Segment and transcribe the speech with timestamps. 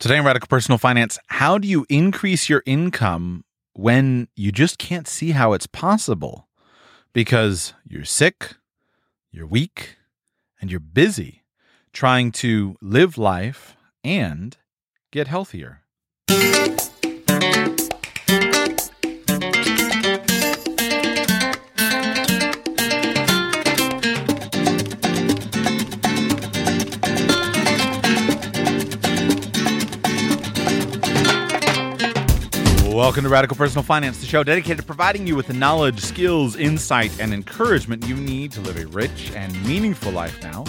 [0.00, 5.08] Today in Radical Personal Finance, how do you increase your income when you just can't
[5.08, 6.46] see how it's possible?
[7.12, 8.54] Because you're sick,
[9.32, 9.96] you're weak,
[10.60, 11.42] and you're busy
[11.92, 14.56] trying to live life and
[15.10, 15.82] get healthier.
[33.08, 36.56] Welcome to Radical Personal Finance, the show dedicated to providing you with the knowledge, skills,
[36.56, 40.64] insight, and encouragement you need to live a rich and meaningful life now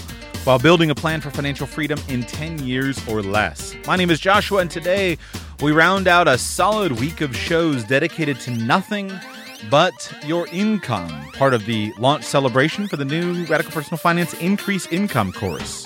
[0.45, 3.75] while building a plan for financial freedom in 10 years or less.
[3.85, 5.17] My name is Joshua, and today
[5.61, 9.11] we round out a solid week of shows dedicated to nothing
[9.69, 14.87] but your income, part of the launch celebration for the new Radical Personal Finance Increase
[14.87, 15.85] Income course.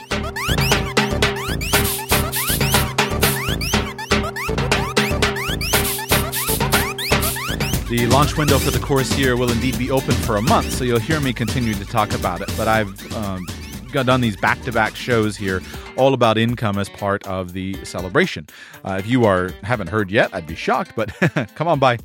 [7.94, 10.83] The launch window for the course here will indeed be open for a month, so
[10.83, 12.52] you'll hear me continue to talk about it.
[12.58, 13.45] But I've um,
[13.91, 15.61] done these back to back shows here
[15.95, 18.47] all about income as part of the celebration.
[18.83, 21.14] Uh, if you are haven't heard yet, I'd be shocked, but
[21.55, 21.99] come on by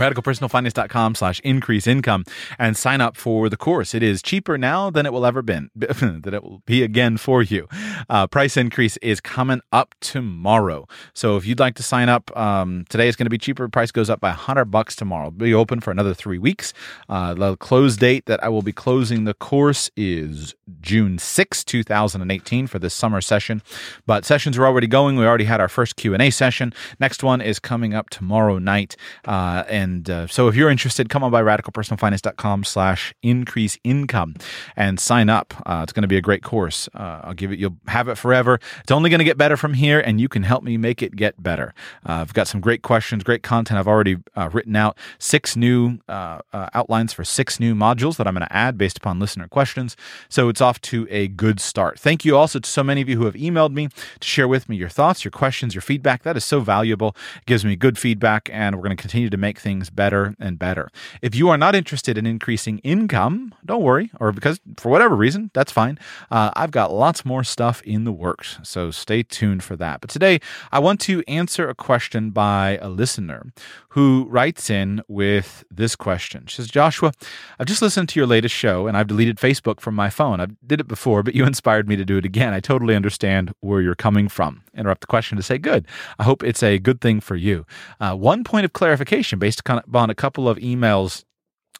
[0.00, 2.24] radicalpersonalfinance.com slash increase income
[2.58, 3.94] and sign up for the course.
[3.94, 7.42] It is cheaper now than it will ever been, that it will be again for
[7.42, 7.68] you.
[8.08, 10.88] Uh, price increase is coming up tomorrow.
[11.14, 13.68] So if you'd like to sign up, um, today is going to be cheaper.
[13.68, 15.28] Price goes up by 100 bucks tomorrow.
[15.28, 16.72] It'll be open for another three weeks.
[17.08, 22.66] Uh, the close date that I will be closing the course is June 6, 2018
[22.66, 23.62] for this summer session.
[24.06, 25.16] But sessions are already going.
[25.16, 26.72] We already had our first Q&A session.
[26.98, 28.96] Next one is coming up tomorrow night.
[29.24, 34.34] Uh, and uh, so if you're interested, come on by radicalpersonalfinance.com slash increase income
[34.76, 35.54] and sign up.
[35.66, 36.88] Uh, it's going to be a great course.
[36.94, 38.60] Uh, I'll give it, you'll have it forever.
[38.82, 41.16] It's only going to get better from here, and you can help me make it
[41.16, 41.74] get better.
[42.08, 43.78] Uh, I've got some great questions, great content.
[43.78, 48.46] I've already uh, written out six new outlines for six new modules that I'm going
[48.46, 49.96] to add based upon listener questions.
[50.28, 51.98] So it's off to a good start.
[51.98, 53.88] Thank you also to so many of you who have emailed me
[54.20, 56.22] to share with me your thoughts, your questions, your feedback.
[56.22, 57.16] That is so valuable.
[57.36, 60.34] It gives me good feedback, and we're going to continue to make things things better
[60.40, 60.90] and better.
[61.22, 65.52] If you are not interested in increasing income, don't worry, or because for whatever reason,
[65.54, 65.96] that's fine.
[66.28, 70.00] Uh, I've got lots more stuff in the works, so stay tuned for that.
[70.00, 70.40] But today,
[70.72, 73.52] I want to answer a question by a listener
[73.90, 76.46] who writes in with this question.
[76.46, 77.12] She says, Joshua,
[77.58, 80.40] I've just listened to your latest show and I've deleted Facebook from my phone.
[80.40, 82.52] I did it before, but you inspired me to do it again.
[82.52, 84.62] I totally understand where you're coming from.
[84.74, 85.86] Interrupt the question to say, good.
[86.18, 87.66] I hope it's a good thing for you.
[88.00, 91.24] Uh, one point of clarification based based upon a couple of emails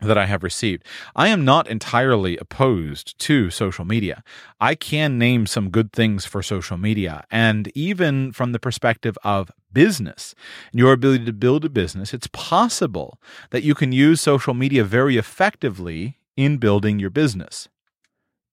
[0.01, 0.85] that I have received.
[1.15, 4.23] I am not entirely opposed to social media.
[4.61, 7.25] I can name some good things for social media.
[7.31, 10.35] And even from the perspective of business
[10.73, 13.21] your ability to build a business, it's possible
[13.51, 17.69] that you can use social media very effectively in building your business.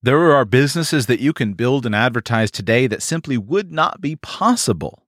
[0.04, 4.16] There are businesses that you can build and advertise today that simply would not be
[4.18, 5.04] possible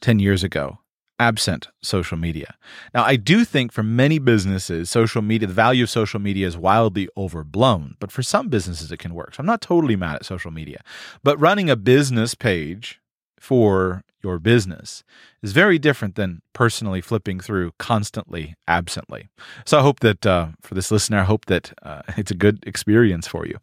[0.00, 0.81] 10 years ago
[1.22, 2.56] absent social media.
[2.92, 6.56] Now, I do think for many businesses, social media, the value of social media is
[6.56, 9.34] wildly overblown, but for some businesses, it can work.
[9.34, 10.80] So I'm not totally mad at social media.
[11.22, 13.00] But running a business page
[13.38, 15.04] for your business
[15.42, 19.28] is very different than personally flipping through constantly absently.
[19.64, 22.64] So I hope that uh, for this listener, I hope that uh, it's a good
[22.66, 23.58] experience for you.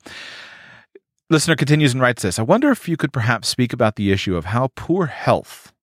[1.29, 4.35] Listener continues and writes this I wonder if you could perhaps speak about the issue
[4.37, 5.73] of how poor health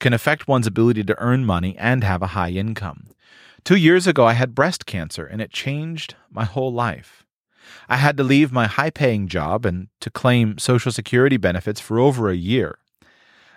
[0.00, 3.08] can affect one's ability to earn money and have a high income.
[3.64, 7.24] Two years ago, I had breast cancer, and it changed my whole life.
[7.88, 11.98] I had to leave my high paying job and to claim Social Security benefits for
[11.98, 12.78] over a year.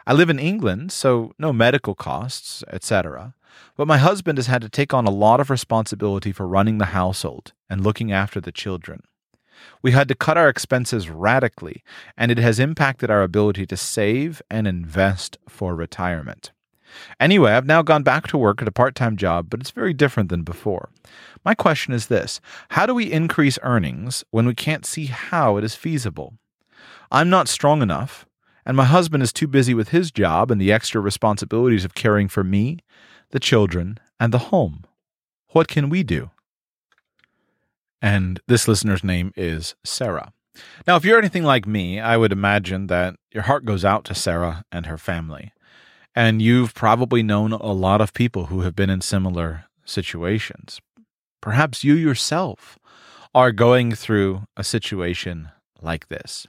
[0.08, 3.36] I live in England, so no medical costs, etc.
[3.76, 6.86] But my husband has had to take on a lot of responsibility for running the
[6.86, 9.04] household and looking after the children.
[9.82, 11.84] We had to cut our expenses radically,
[12.18, 16.52] and it has impacted our ability to save and invest for retirement.
[17.20, 19.94] Anyway, I've now gone back to work at a part time job, but it's very
[19.94, 20.90] different than before.
[21.46, 25.64] My question is this How do we increase earnings when we can't see how it
[25.64, 26.34] is feasible?
[27.12, 28.26] I'm not strong enough,
[28.66, 32.28] and my husband is too busy with his job and the extra responsibilities of caring
[32.28, 32.80] for me,
[33.32, 34.84] the children, and the home.
[35.50, 36.30] What can we do?
[38.02, 40.34] And this listener's name is Sarah.
[40.88, 44.16] Now, if you're anything like me, I would imagine that your heart goes out to
[44.16, 45.54] Sarah and her family.
[46.16, 50.82] And you've probably known a lot of people who have been in similar situations.
[51.42, 52.78] Perhaps you yourself
[53.34, 55.50] are going through a situation
[55.82, 56.48] like this.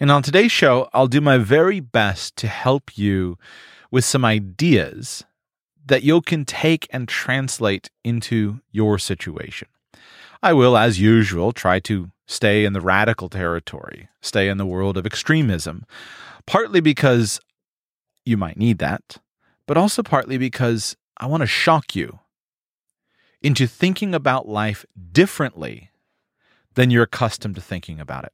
[0.00, 3.38] And on today's show, I'll do my very best to help you
[3.90, 5.24] with some ideas
[5.86, 9.68] that you can take and translate into your situation.
[10.42, 14.96] I will, as usual, try to stay in the radical territory, stay in the world
[14.96, 15.84] of extremism,
[16.46, 17.40] partly because
[18.24, 19.18] you might need that,
[19.66, 22.20] but also partly because I want to shock you
[23.42, 25.90] into thinking about life differently
[26.74, 28.32] than you're accustomed to thinking about it.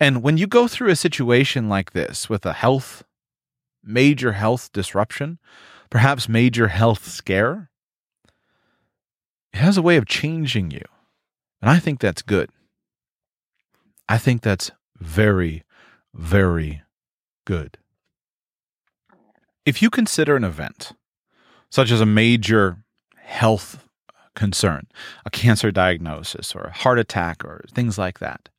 [0.00, 3.02] And when you go through a situation like this with a health,
[3.82, 5.38] major health disruption,
[5.90, 7.70] perhaps major health scare,
[9.52, 10.84] it has a way of changing you.
[11.64, 12.50] And I think that's good.
[14.06, 15.62] I think that's very,
[16.12, 16.82] very
[17.46, 17.78] good.
[19.64, 20.92] If you consider an event,
[21.70, 22.84] such as a major
[23.16, 23.88] health
[24.36, 24.88] concern,
[25.24, 28.50] a cancer diagnosis, or a heart attack, or things like that,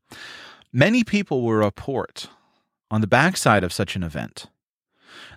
[0.73, 2.27] many people will report
[2.89, 4.47] on the backside of such an event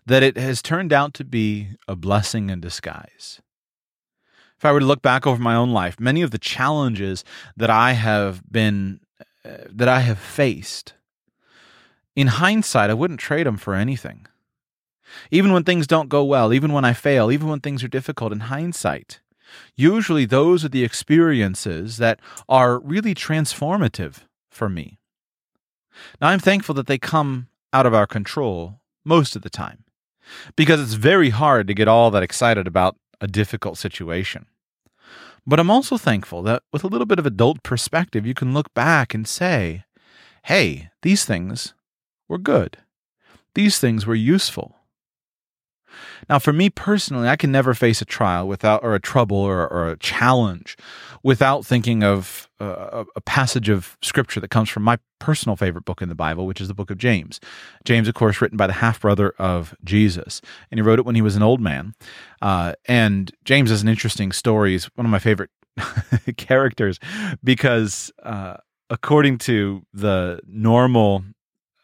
[0.07, 3.43] that it has turned out to be a blessing in disguise.
[4.59, 7.25] If I were to look back over my own life, many of the challenges
[7.57, 9.01] that I have been
[9.45, 10.95] uh, that I have faced,
[12.17, 14.27] in hindsight, I wouldn't trade them for anything.
[15.31, 18.33] Even when things don't go well, even when I fail, even when things are difficult,
[18.33, 19.21] in hindsight,
[19.77, 22.19] usually those are the experiences that
[22.49, 24.99] are really transformative for me.
[26.21, 29.85] Now, I'm thankful that they come out of our control most of the time
[30.57, 34.47] because it's very hard to get all that excited about a difficult situation.
[35.47, 38.73] But I'm also thankful that with a little bit of adult perspective, you can look
[38.75, 39.85] back and say,
[40.45, 41.75] hey, these things
[42.29, 42.79] were good.
[43.55, 44.77] These things were useful.
[46.29, 49.67] Now, for me personally, I can never face a trial without, or a trouble, or,
[49.69, 50.77] or a challenge
[51.23, 56.03] without thinking of uh, a passage of scripture that comes from my personal favorite book
[56.03, 57.41] in the Bible, which is the book of James.
[57.85, 60.41] James, of course, written by the half brother of Jesus.
[60.71, 61.95] And he wrote it when he was an old man.
[62.43, 64.73] Uh, and James is an interesting story.
[64.73, 65.51] He's one of my favorite
[66.37, 66.99] characters
[67.43, 68.57] because, uh,
[68.91, 71.25] according to the normal,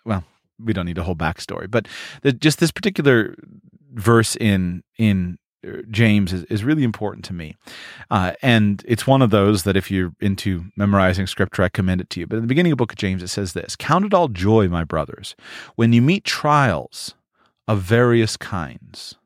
[0.05, 0.25] well,
[0.59, 1.89] we don't need a whole backstory, but
[2.23, 3.35] the, just this particular
[3.95, 7.57] verse in in uh, James is, is really important to me.
[8.11, 12.11] Uh, and it's one of those that if you're into memorizing scripture, I commend it
[12.11, 12.27] to you.
[12.27, 14.29] But in the beginning of the book of James, it says this Count it all
[14.29, 15.35] joy, my brothers,
[15.77, 17.15] when you meet trials
[17.67, 19.17] of various kinds.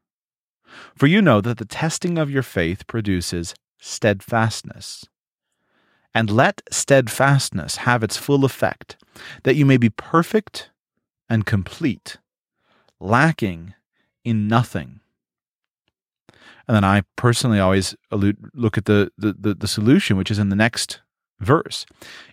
[0.95, 5.07] For you know that the testing of your faith produces steadfastness.
[6.15, 8.97] And let steadfastness have its full effect,
[9.45, 10.71] that you may be perfect
[11.29, 12.17] and complete,
[12.99, 13.75] lacking
[14.29, 15.01] in nothing.
[16.67, 20.39] And then I personally always allude, look at the, the, the, the solution, which is
[20.39, 21.01] in the next
[21.41, 21.87] verse.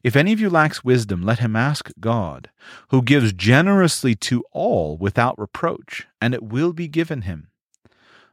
[0.04, 2.50] If any of you lacks wisdom, let him ask God,
[2.90, 7.48] who gives generously to all without reproach, and it will be given him.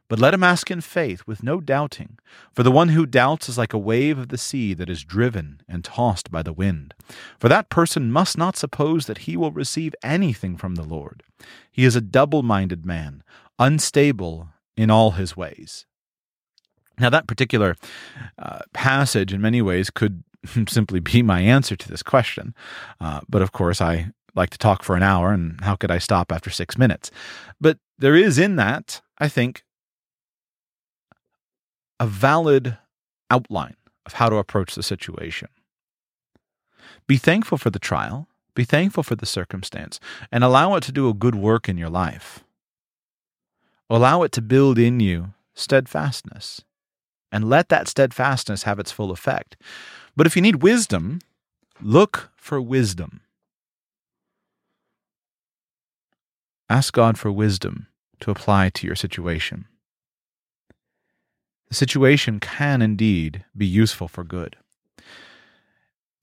[0.09, 2.19] But let him ask in faith, with no doubting.
[2.53, 5.61] For the one who doubts is like a wave of the sea that is driven
[5.67, 6.93] and tossed by the wind.
[7.39, 11.23] For that person must not suppose that he will receive anything from the Lord.
[11.71, 13.23] He is a double minded man,
[13.59, 15.85] unstable in all his ways.
[16.99, 17.75] Now, that particular
[18.37, 20.23] uh, passage, in many ways, could
[20.67, 22.53] simply be my answer to this question.
[22.99, 25.97] Uh, but of course, I like to talk for an hour, and how could I
[25.97, 27.11] stop after six minutes?
[27.61, 29.63] But there is in that, I think,
[31.99, 32.77] a valid
[33.29, 33.75] outline
[34.05, 35.47] of how to approach the situation.
[37.07, 39.99] Be thankful for the trial, be thankful for the circumstance,
[40.31, 42.43] and allow it to do a good work in your life.
[43.89, 46.61] Allow it to build in you steadfastness,
[47.31, 49.55] and let that steadfastness have its full effect.
[50.15, 51.19] But if you need wisdom,
[51.81, 53.21] look for wisdom.
[56.69, 57.87] Ask God for wisdom
[58.21, 59.65] to apply to your situation
[61.73, 64.57] the situation can indeed be useful for good.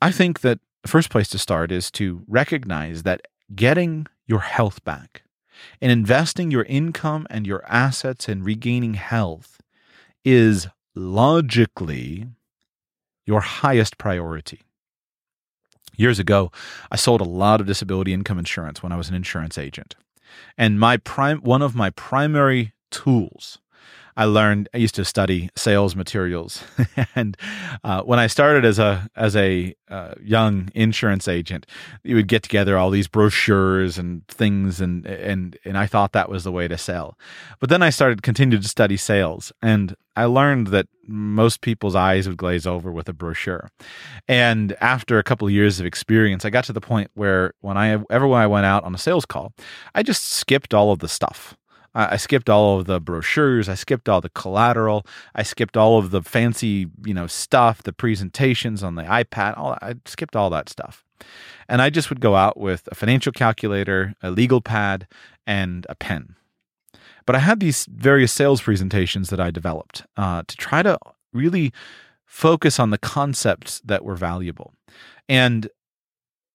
[0.01, 4.85] I think that the first place to start is to recognize that getting your health
[4.85, 5.25] back
[5.81, 9.61] and investing your income and your assets in regaining health
[10.25, 12.29] is logically
[13.27, 14.61] your highest priority.
[15.97, 16.51] Years ago,
[16.91, 19.97] I sold a lot of disability income insurance when I was an insurance agent.
[20.57, 23.59] And my prime one of my primary tools
[24.17, 26.63] I learned I used to study sales materials,
[27.15, 27.37] and
[27.85, 31.67] uh, when I started as a as a uh, young insurance agent,
[32.03, 36.29] you would get together all these brochures and things, and and and I thought that
[36.29, 37.19] was the way to sell.
[37.59, 42.29] But then I started continued to study sales, and I learned that most people's eyes
[42.29, 43.71] would glaze over with a brochure.
[44.29, 47.77] And after a couple of years of experience, I got to the point where when
[47.77, 49.53] I ever when I went out on a sales call,
[49.95, 51.57] I just skipped all of the stuff.
[51.95, 53.69] I skipped all of the brochures.
[53.69, 55.05] I skipped all the collateral.
[55.35, 59.59] I skipped all of the fancy, you know, stuff, the presentations on the iPad.
[59.59, 61.05] All I skipped all that stuff,
[61.69, 65.09] and I just would go out with a financial calculator, a legal pad,
[65.47, 66.37] and a pen.
[67.27, 70.99] But I had these various sales presentations that I developed uh, to try to
[71.33, 71.73] really
[72.25, 74.75] focus on the concepts that were valuable,
[75.29, 75.69] and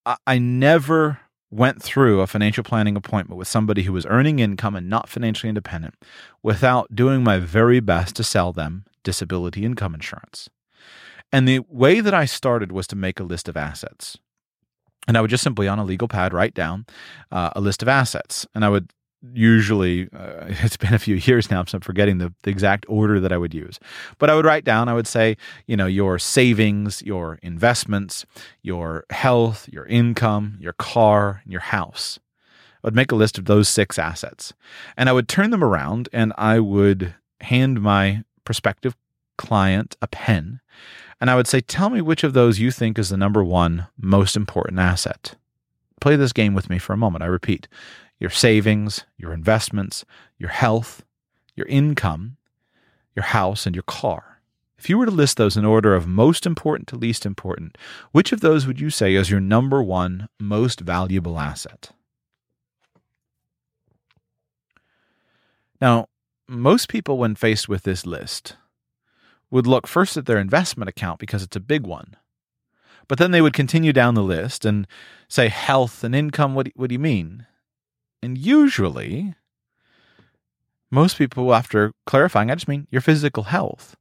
[0.06, 1.20] I, I never
[1.56, 5.50] went through a financial planning appointment with somebody who was earning income and not financially
[5.50, 5.96] independent
[6.44, 10.50] without doing my very best to sell them disability income insurance.
[11.32, 14.18] And the way that I started was to make a list of assets.
[15.08, 16.86] And I would just simply on a legal pad write down
[17.32, 18.46] uh, a list of assets.
[18.54, 18.92] And I would
[19.34, 23.20] usually uh, it's been a few years now so i'm forgetting the, the exact order
[23.20, 23.80] that i would use.
[24.18, 28.26] But i would write down i would say you know your savings your investments
[28.62, 32.20] your health your income your car your house.
[32.84, 34.54] I would make a list of those six assets.
[34.98, 38.96] And i would turn them around and i would hand my prospective
[39.38, 40.62] client a pen
[41.20, 43.88] and i would say tell me which of those you think is the number one
[43.98, 45.36] most important asset.
[46.02, 47.68] Play this game with me for a moment i repeat
[48.20, 50.06] your savings, your investments,
[50.38, 51.04] your health,
[51.56, 52.38] your income,
[53.16, 54.42] your house, and your car.
[54.78, 57.78] If you were to list those in order of most important to least important,
[58.12, 61.92] which of those would you say is your number one most valuable asset?
[65.82, 66.08] Now,
[66.48, 68.58] most people, when faced with this list,
[69.50, 72.16] would look first at their investment account because it's a big one.
[73.08, 74.88] But then they would continue down the list and
[75.28, 77.46] say, health and income, what do, you mean?
[78.26, 79.36] And usually,
[80.90, 83.96] most people, after clarifying, I just mean your physical health,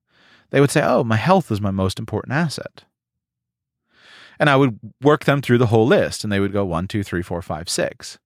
[0.48, 2.84] they would say, Oh, my health is my most important asset.
[4.40, 7.02] And I would work them through the whole list, and they would go one, two,
[7.02, 8.18] three, four, five, six.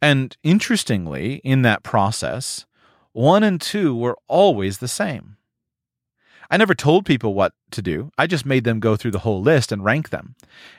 [0.00, 2.64] And interestingly, in that process,
[3.12, 5.36] one and two were always the same.
[6.50, 8.10] I never told people what to do.
[8.16, 10.34] I just made them go through the whole list and rank them.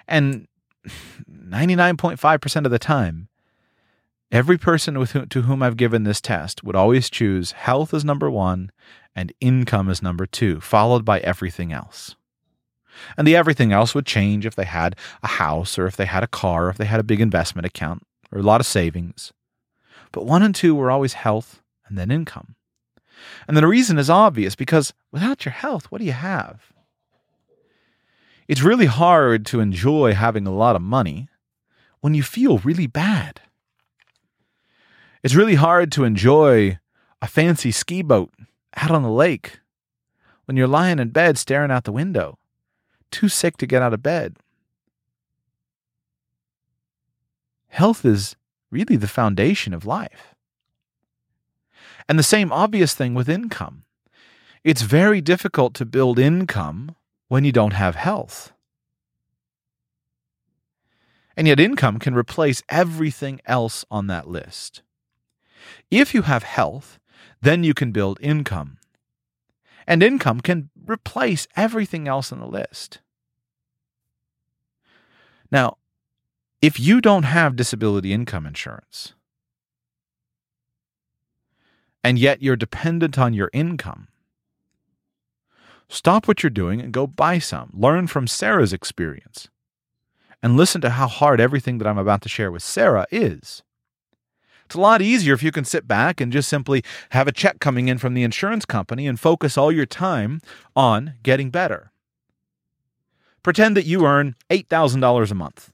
[0.08, 0.48] And
[1.32, 3.28] 99.5% of the time,
[4.32, 8.32] Every person whom, to whom I've given this test would always choose health as number
[8.32, 8.72] one
[9.14, 12.16] and income as number two, followed by everything else.
[13.18, 16.24] And the everything else would change if they had a house or if they had
[16.24, 19.34] a car or if they had a big investment account or a lot of savings.
[20.14, 22.56] But one and two were always health and then income.
[23.48, 26.72] And the reason is obvious because without your health, what do you have?
[28.48, 31.28] It's really hard to enjoy having a lot of money
[32.00, 33.42] when you feel really bad.
[35.24, 36.80] It's really hard to enjoy
[37.22, 38.34] a fancy ski boat
[38.75, 39.60] out on the lake
[40.46, 42.40] when you're lying in bed staring out the window,
[43.12, 44.38] too sick to get out of bed.
[47.68, 48.36] Health is
[48.72, 50.36] really the foundation of life.
[52.10, 53.84] And the same obvious thing with income.
[54.63, 56.96] It's very difficult to build income
[57.28, 58.51] when you don't have health.
[61.38, 64.82] And yet, income can replace everything else on that list.
[65.89, 67.00] If you have health,
[67.41, 68.77] then you can build income.
[69.88, 73.00] And income can replace everything else on the list.
[75.51, 75.77] Now,
[76.62, 79.13] if you don't have disability income insurance,
[82.03, 84.08] and yet you're dependent on your income,
[85.89, 87.72] stop what you're doing and go buy some.
[87.74, 89.50] Learn from Sarah's experience
[90.41, 93.63] and listen to how hard everything that I'm about to share with Sarah is.
[94.72, 97.60] It's a lot easier if you can sit back and just simply have a check
[97.60, 100.40] coming in from the insurance company and focus all your time
[100.78, 101.92] on getting better.
[103.44, 105.74] Pretend that you earn $8,000 a month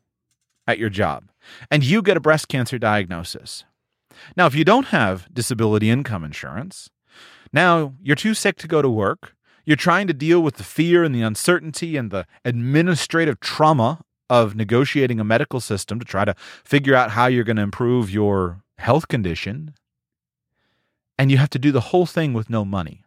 [0.65, 1.29] at your job
[1.69, 3.65] and you get a breast cancer diagnosis.
[4.35, 6.89] Now, if you don't have disability income insurance,
[7.53, 9.35] now you're too sick to go to work.
[9.63, 14.55] You're trying to deal with the fear and the uncertainty and the administrative trauma of
[14.55, 18.63] negotiating a medical system to try to figure out how you're going to improve your
[18.77, 19.73] health condition,
[21.17, 23.03] and you have to do the whole thing with no money.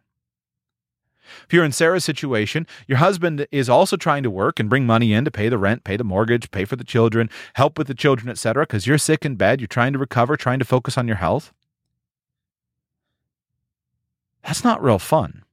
[1.45, 5.13] If you're in Sarah's situation, your husband is also trying to work and bring money
[5.13, 7.93] in to pay the rent, pay the mortgage, pay for the children, help with the
[7.93, 11.07] children, etc., because you're sick in bed, you're trying to recover, trying to focus on
[11.07, 11.53] your health.
[14.43, 15.43] That's not real fun.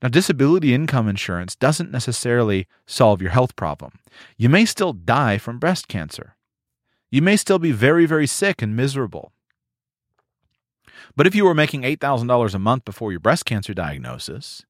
[0.00, 3.98] Now, disability income insurance doesn't necessarily solve your health problem.
[4.36, 6.36] You may still die from breast cancer.
[7.10, 9.32] You may still be very, very sick and miserable.
[11.16, 14.62] But if you were making $8,000 a month before your breast cancer diagnosis,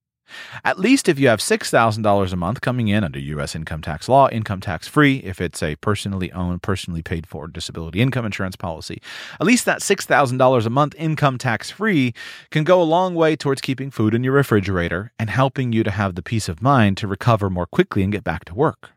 [0.64, 3.54] at least if you have $6,000 a month coming in under U.S.
[3.54, 8.00] income tax law, income tax free, if it's a personally owned, personally paid for disability
[8.00, 9.02] income insurance policy,
[9.40, 12.14] at least that $6,000 a month income tax free
[12.50, 15.90] can go a long way towards keeping food in your refrigerator and helping you to
[15.90, 18.90] have the peace of mind to recover more quickly and get back to work.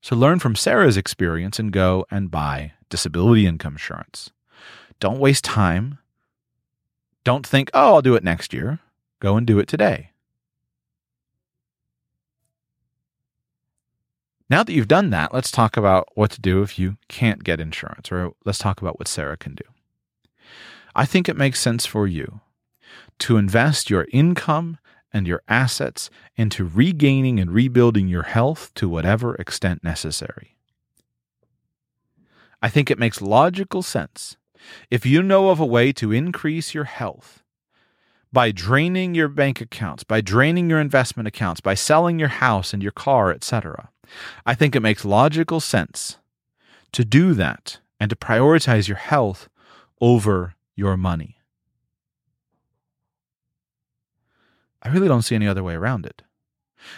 [0.00, 4.30] So learn from Sarah's experience and go and buy disability income insurance.
[4.98, 5.98] Don't waste time.
[7.24, 8.80] Don't think, oh, I'll do it next year.
[9.20, 10.10] Go and do it today.
[14.48, 17.60] Now that you've done that, let's talk about what to do if you can't get
[17.60, 19.62] insurance, or let's talk about what Sarah can do.
[20.96, 22.40] I think it makes sense for you
[23.20, 24.78] to invest your income
[25.12, 30.56] and your assets into regaining and rebuilding your health to whatever extent necessary.
[32.62, 34.36] I think it makes logical sense
[34.90, 37.42] if you know of a way to increase your health
[38.32, 42.82] by draining your bank accounts, by draining your investment accounts, by selling your house and
[42.82, 43.90] your car, etc.
[44.46, 46.18] I think it makes logical sense
[46.92, 49.48] to do that and to prioritize your health
[50.00, 51.39] over your money.
[54.82, 56.22] I really don't see any other way around it.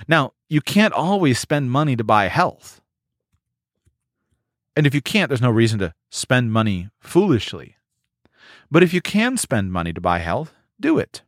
[0.07, 2.81] Now, you can't always spend money to buy health.
[4.77, 7.77] And if you can't, there's no reason to spend money foolishly.
[8.71, 11.23] But if you can spend money to buy health, do it.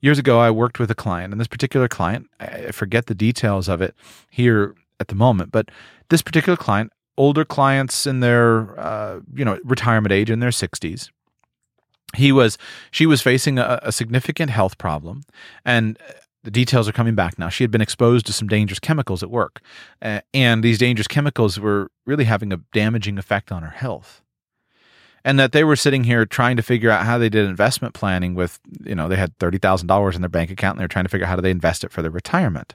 [0.00, 3.68] Years ago, I worked with a client, and this particular client, I forget the details
[3.68, 3.94] of it
[4.30, 5.70] here at the moment, but
[6.10, 11.10] this particular client, older clients in their, uh, you know, retirement age in their 60s,
[12.14, 12.58] he was,
[12.90, 15.24] she was facing a, a significant health problem,
[15.64, 15.98] and
[16.44, 17.48] the details are coming back now.
[17.48, 19.60] She had been exposed to some dangerous chemicals at work,
[20.00, 24.20] uh, and these dangerous chemicals were really having a damaging effect on her health.
[25.26, 28.34] And that they were sitting here trying to figure out how they did investment planning
[28.34, 31.08] with you know they had $30,000 in their bank account and they were trying to
[31.08, 32.74] figure out how do they invest it for their retirement.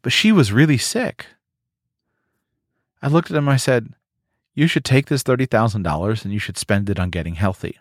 [0.00, 1.26] But she was really sick.
[3.02, 3.94] I looked at him i said
[4.54, 7.78] you should take this $30,000 and you should spend it on getting healthy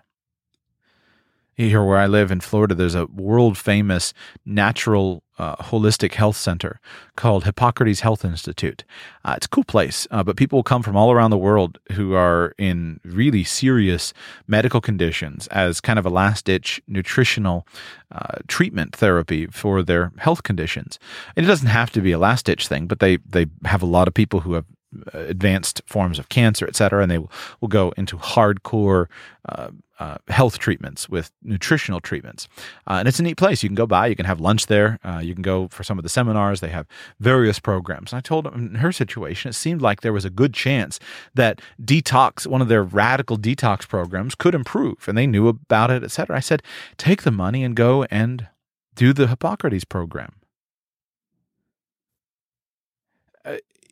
[1.67, 4.13] here where I live in Florida, there's a world famous
[4.45, 6.79] natural uh, holistic health center
[7.15, 8.83] called Hippocrates Health Institute.
[9.25, 12.13] Uh, it's a cool place, uh, but people come from all around the world who
[12.13, 14.13] are in really serious
[14.47, 17.65] medical conditions as kind of a last ditch nutritional
[18.11, 20.99] uh, treatment therapy for their health conditions.
[21.35, 23.87] And it doesn't have to be a last ditch thing, but they, they have a
[23.87, 24.65] lot of people who have
[25.13, 27.31] advanced forms of cancer, et cetera, and they will,
[27.67, 29.05] go into hardcore
[29.47, 32.47] uh, uh, health treatments with nutritional treatments.
[32.87, 33.61] Uh, and it's a neat place.
[33.61, 35.99] You can go by, you can have lunch there, uh, you can go for some
[35.99, 36.59] of the seminars.
[36.59, 36.87] They have
[37.19, 38.11] various programs.
[38.11, 40.99] And I told in her situation, it seemed like there was a good chance
[41.35, 46.03] that detox, one of their radical detox programs, could improve, and they knew about it,
[46.03, 46.37] et cetera.
[46.37, 46.63] I said,
[46.97, 48.47] take the money and go and
[48.95, 50.31] do the Hippocrates program.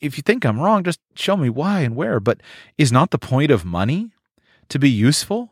[0.02, 2.20] If you think I'm wrong, just show me why and where.
[2.20, 2.42] But
[2.78, 4.12] is not the point of money
[4.70, 5.52] to be useful?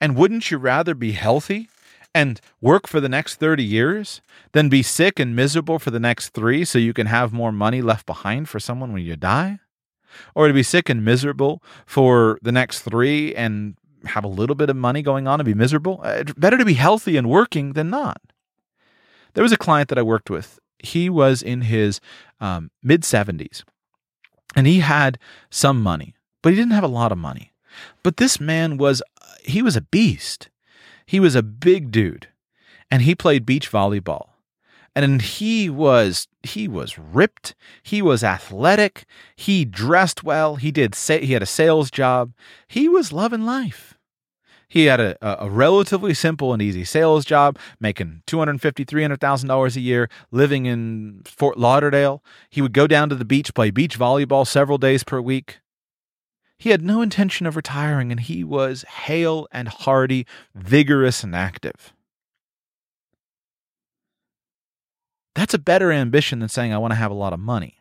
[0.00, 1.68] And wouldn't you rather be healthy
[2.14, 4.20] and work for the next 30 years
[4.52, 7.82] than be sick and miserable for the next three so you can have more money
[7.82, 9.58] left behind for someone when you die?
[10.34, 14.70] Or to be sick and miserable for the next three and have a little bit
[14.70, 16.00] of money going on and be miserable?
[16.04, 18.20] Uh, better to be healthy and working than not.
[19.34, 22.00] There was a client that I worked with he was in his
[22.40, 23.62] um, mid 70s
[24.54, 25.18] and he had
[25.50, 27.52] some money, but he didn't have a lot of money.
[28.02, 29.02] But this man was,
[29.42, 30.48] he was a beast.
[31.06, 32.28] He was a big dude
[32.90, 34.28] and he played beach volleyball.
[34.96, 37.56] And he was he was ripped.
[37.82, 39.06] He was athletic.
[39.34, 40.54] He dressed well.
[40.54, 42.32] He did say he had a sales job.
[42.68, 43.98] He was loving life.
[44.74, 50.08] He had a, a relatively simple and easy sales job, making $250,000, $300,000 a year,
[50.32, 52.24] living in Fort Lauderdale.
[52.50, 55.60] He would go down to the beach, play beach volleyball several days per week.
[56.58, 61.92] He had no intention of retiring, and he was hale and hearty, vigorous and active.
[65.36, 67.78] That's a better ambition than saying, I want to have a lot of money.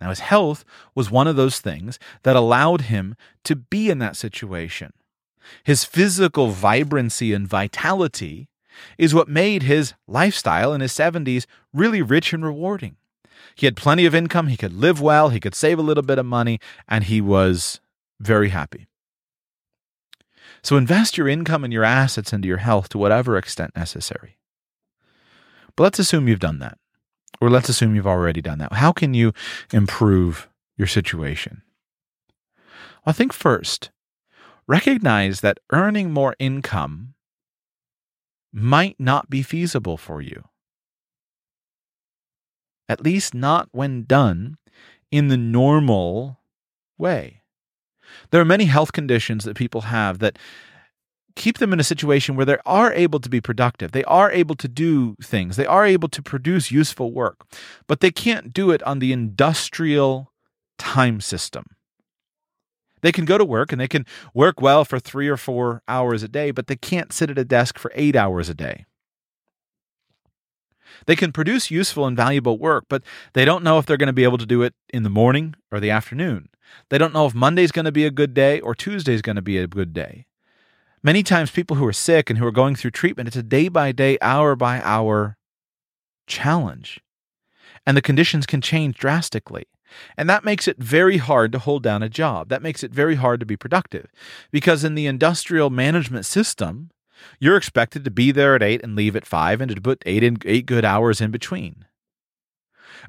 [0.00, 4.16] Now, his health was one of those things that allowed him to be in that
[4.16, 4.94] situation.
[5.62, 8.48] His physical vibrancy and vitality
[8.98, 12.96] is what made his lifestyle in his 70s really rich and rewarding.
[13.54, 16.18] He had plenty of income, he could live well, he could save a little bit
[16.18, 17.80] of money, and he was
[18.18, 18.88] very happy.
[20.62, 24.38] So invest your income and your assets into your health to whatever extent necessary.
[25.76, 26.78] But let's assume you've done that,
[27.40, 28.72] or let's assume you've already done that.
[28.72, 29.32] How can you
[29.72, 31.62] improve your situation?
[33.06, 33.90] I think first,
[34.66, 37.14] recognize that earning more income
[38.52, 40.44] might not be feasible for you.
[42.88, 44.56] At least not when done
[45.10, 46.40] in the normal
[46.98, 47.42] way.
[48.30, 50.38] There are many health conditions that people have that
[51.36, 53.92] keep them in a situation where they are able to be productive.
[53.92, 55.56] They are able to do things.
[55.56, 57.44] They are able to produce useful work,
[57.86, 60.32] but they can't do it on the industrial
[60.78, 61.64] time system.
[63.04, 66.22] They can go to work and they can work well for three or four hours
[66.22, 68.86] a day, but they can't sit at a desk for eight hours a day.
[71.04, 73.02] They can produce useful and valuable work, but
[73.34, 75.54] they don't know if they're going to be able to do it in the morning
[75.70, 76.48] or the afternoon.
[76.88, 79.42] They don't know if Monday's going to be a good day or Tuesday's going to
[79.42, 80.24] be a good day.
[81.02, 83.68] Many times, people who are sick and who are going through treatment, it's a day
[83.68, 85.36] by day, hour by hour
[86.26, 87.00] challenge.
[87.84, 89.66] And the conditions can change drastically.
[90.16, 92.48] And that makes it very hard to hold down a job.
[92.48, 94.10] That makes it very hard to be productive.
[94.50, 96.90] Because in the industrial management system,
[97.38, 100.22] you're expected to be there at eight and leave at five and to put eight
[100.22, 101.86] in, eight good hours in between.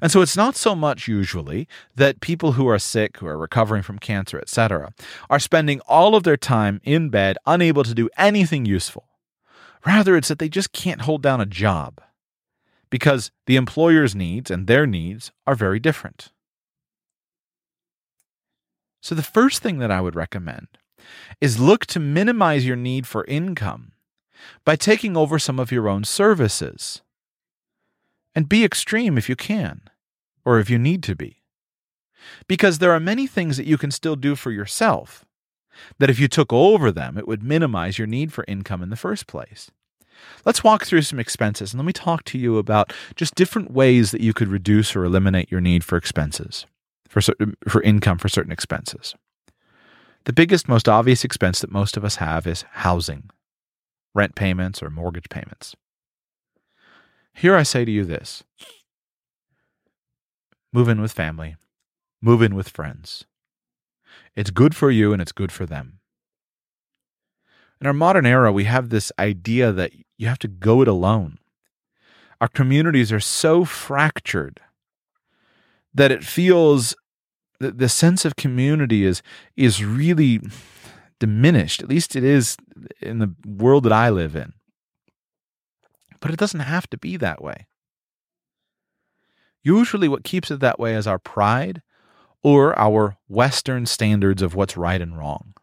[0.00, 3.82] And so it's not so much usually that people who are sick, who are recovering
[3.82, 4.92] from cancer, etc.,
[5.30, 9.08] are spending all of their time in bed unable to do anything useful.
[9.86, 12.00] Rather, it's that they just can't hold down a job
[12.90, 16.32] because the employer's needs and their needs are very different.
[19.06, 20.66] So, the first thing that I would recommend
[21.40, 23.92] is look to minimize your need for income
[24.64, 27.02] by taking over some of your own services.
[28.34, 29.82] And be extreme if you can,
[30.44, 31.44] or if you need to be.
[32.48, 35.24] Because there are many things that you can still do for yourself
[36.00, 38.96] that if you took over them, it would minimize your need for income in the
[38.96, 39.70] first place.
[40.44, 44.10] Let's walk through some expenses and let me talk to you about just different ways
[44.10, 46.66] that you could reduce or eliminate your need for expenses,
[47.08, 47.20] for,
[47.68, 49.14] for income for certain expenses.
[50.24, 53.30] The biggest, most obvious expense that most of us have is housing
[54.16, 55.76] rent payments, or mortgage payments.
[57.34, 58.42] Here I say to you this
[60.72, 61.56] move in with family,
[62.20, 63.26] move in with friends.
[64.34, 66.00] It's good for you and it's good for them.
[67.80, 71.38] In our modern era, we have this idea that you have to go it alone.
[72.40, 74.60] Our communities are so fractured
[75.96, 76.94] that it feels
[77.58, 79.22] that the sense of community is
[79.56, 80.40] is really
[81.18, 81.82] diminished.
[81.82, 82.56] At least it is
[83.00, 84.52] in the world that I live in.
[86.20, 87.66] But it doesn't have to be that way.
[89.62, 91.82] Usually, what keeps it that way is our pride
[92.42, 95.54] or our Western standards of what's right and wrong.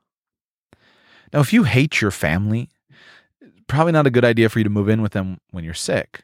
[1.32, 2.70] Now, if you hate your family,
[3.68, 6.24] probably not a good idea for you to move in with them when you're sick.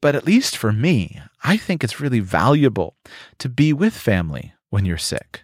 [0.00, 2.96] But at least for me, I think it's really valuable
[3.38, 5.42] to be with family when you're sick.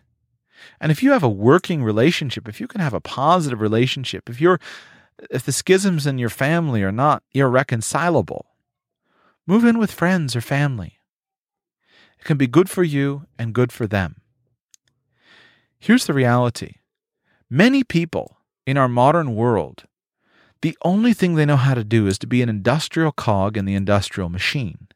[0.81, 4.41] And if you have a working relationship, if you can have a positive relationship, if
[4.41, 4.61] you're
[5.31, 8.47] if the schisms in your family are not irreconcilable,
[9.47, 10.99] move in with friends or family.
[12.19, 14.21] It can be good for you and good for them.
[15.79, 16.77] Here's the reality
[17.51, 19.85] many people in our modern world,
[20.63, 23.65] the only thing they know how to do is to be an industrial cog in
[23.65, 24.89] the industrial machine.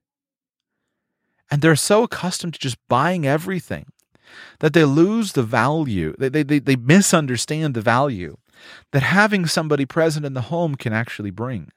[1.50, 3.86] And they're so accustomed to just buying everything
[4.60, 8.36] that they lose the value, they, they, they, they misunderstand the value
[8.92, 11.70] that having somebody present in the home can actually bring.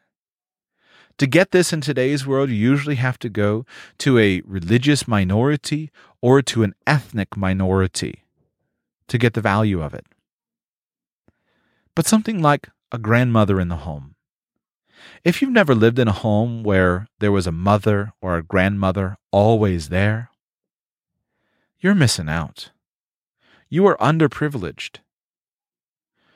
[1.18, 3.66] To get this in today's world, you usually have to go
[3.98, 8.24] to a religious minority or to an ethnic minority
[9.08, 10.06] to get the value of it.
[11.94, 14.16] But something like a grandmother in the home.
[15.24, 19.18] If you've never lived in a home where there was a mother or a grandmother
[19.32, 20.30] always there,
[21.80, 22.72] you're missing out.
[23.70, 24.98] You are underprivileged.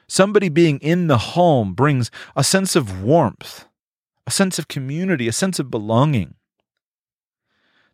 [0.07, 3.65] Somebody being in the home brings a sense of warmth,
[4.27, 6.35] a sense of community, a sense of belonging.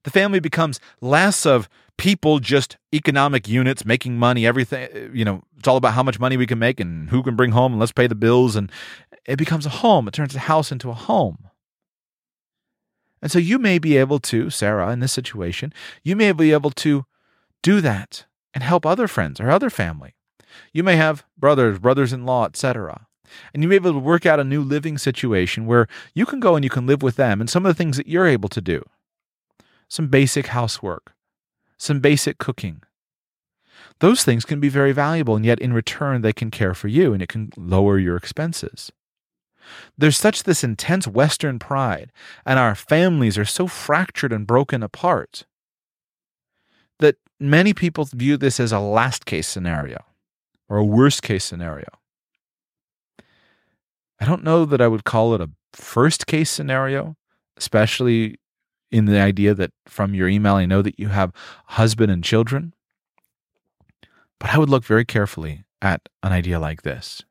[0.03, 1.69] The family becomes less of
[1.99, 6.19] people just economic units making money, everything, eh, you know, it's all about how much
[6.19, 8.55] money we can make and who can bring home and let's pay the bills.
[8.55, 8.71] And
[9.25, 10.07] it becomes a home.
[10.07, 11.49] It turns the house into a home.
[13.21, 16.71] And so you may be able to, Sarah, in this situation, you may be able
[16.71, 17.05] to
[17.61, 20.15] do that and help other friends or other family.
[20.71, 23.07] You may have brothers, brothers in law, etc.
[23.53, 26.39] And you may be able to work out a new living situation where you can
[26.39, 28.49] go and you can live with them and some of the things that you're able
[28.49, 28.83] to do.
[29.89, 31.13] Some basic housework,
[31.79, 32.83] some basic cooking.
[33.99, 37.13] those things can be very valuable, and yet in return, they can care for you
[37.13, 38.91] and it can lower your expenses.
[39.97, 42.11] There's such this intense Western pride,
[42.45, 45.45] and our families are so fractured and broken apart
[46.99, 50.03] that many people view this as a last case scenario
[50.69, 51.89] or a worst case scenario.
[54.19, 57.15] I don't know that I would call it a first case scenario,
[57.57, 58.38] especially
[58.91, 61.33] in the idea that from your email, I know that you have
[61.65, 62.73] husband and children.
[64.39, 67.23] But I would look very carefully at an idea like this.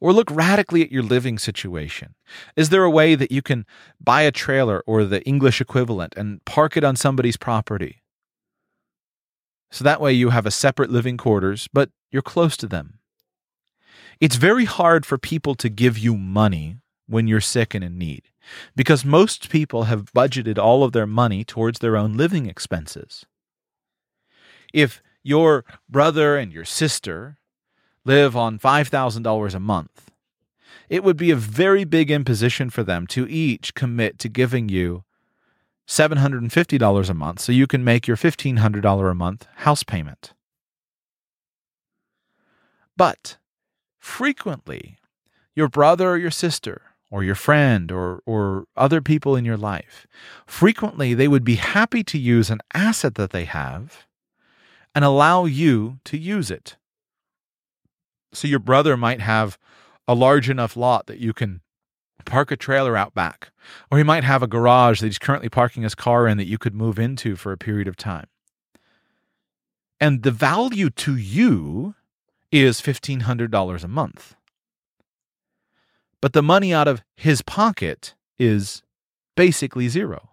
[0.00, 2.14] Or look radically at your living situation.
[2.56, 3.66] Is there a way that you can
[4.00, 8.02] buy a trailer or the English equivalent and park it on somebody's property?
[9.70, 12.98] So that way you have a separate living quarters, but you're close to them.
[14.20, 18.29] It's very hard for people to give you money when you're sick and in need
[18.74, 23.26] because most people have budgeted all of their money towards their own living expenses.
[24.72, 27.38] If your brother and your sister
[28.04, 30.10] live on $5,000 a month,
[30.88, 35.04] it would be a very big imposition for them to each commit to giving you
[35.86, 40.32] $750 a month so you can make your $1,500 a month house payment.
[42.96, 43.38] But
[43.98, 44.98] frequently,
[45.54, 50.06] your brother or your sister or your friend or, or other people in your life,
[50.46, 54.06] frequently they would be happy to use an asset that they have
[54.94, 56.76] and allow you to use it.
[58.32, 59.58] So your brother might have
[60.06, 61.60] a large enough lot that you can
[62.24, 63.50] park a trailer out back,
[63.90, 66.58] or he might have a garage that he's currently parking his car in that you
[66.58, 68.26] could move into for a period of time.
[70.00, 71.94] And the value to you
[72.50, 74.34] is $1,500 a month.
[76.20, 78.82] But the money out of his pocket is
[79.36, 80.30] basically zero.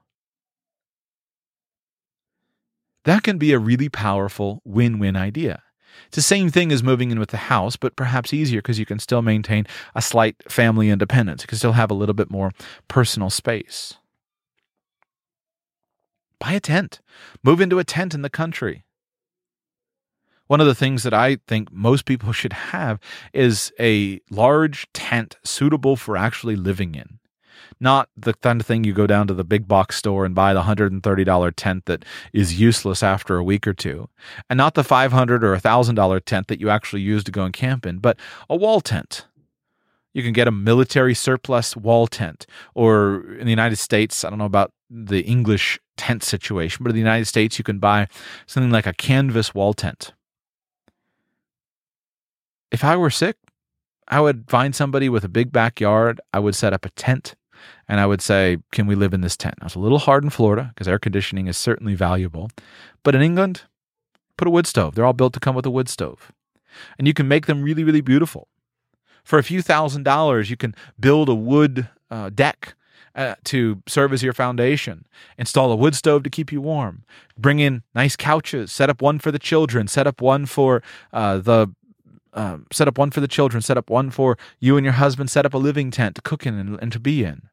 [3.05, 5.63] That can be a really powerful win win idea.
[6.07, 8.85] It's the same thing as moving in with the house, but perhaps easier because you
[8.85, 11.43] can still maintain a slight family independence.
[11.43, 12.51] You can still have a little bit more
[12.87, 13.95] personal space.
[16.39, 17.01] Buy a tent.
[17.43, 18.83] Move into a tent in the country.
[20.47, 22.99] One of the things that I think most people should have
[23.33, 27.19] is a large tent suitable for actually living in
[27.79, 30.53] not the kind of thing you go down to the big box store and buy
[30.53, 34.09] the $130 tent that is useless after a week or two,
[34.49, 37.85] and not the 500 or $1,000 tent that you actually use to go and camp
[37.85, 38.17] in, but
[38.49, 39.27] a wall tent.
[40.13, 44.39] You can get a military surplus wall tent, or in the United States, I don't
[44.39, 48.07] know about the English tent situation, but in the United States, you can buy
[48.47, 50.13] something like a canvas wall tent.
[52.71, 53.37] If I were sick,
[54.07, 56.21] I would find somebody with a big backyard.
[56.33, 57.35] I would set up a tent
[57.87, 59.55] and I would say, Can we live in this tent?
[59.59, 62.49] Now, it's a little hard in Florida because air conditioning is certainly valuable.
[63.03, 63.63] But in England,
[64.37, 64.95] put a wood stove.
[64.95, 66.31] They're all built to come with a wood stove.
[66.97, 68.47] And you can make them really, really beautiful.
[69.23, 72.75] For a few thousand dollars, you can build a wood uh, deck
[73.15, 75.05] uh, to serve as your foundation,
[75.37, 77.03] install a wood stove to keep you warm,
[77.37, 81.39] bring in nice couches, set up one for the children, set up one for uh,
[81.39, 81.67] the
[82.37, 85.29] um, set up one for the children, set up one for you and your husband,
[85.29, 87.49] set up a living tent to cook in and, and to be in.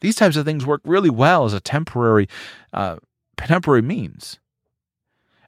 [0.00, 2.28] These types of things work really well as a temporary,
[2.74, 2.96] uh,
[3.38, 4.38] temporary means,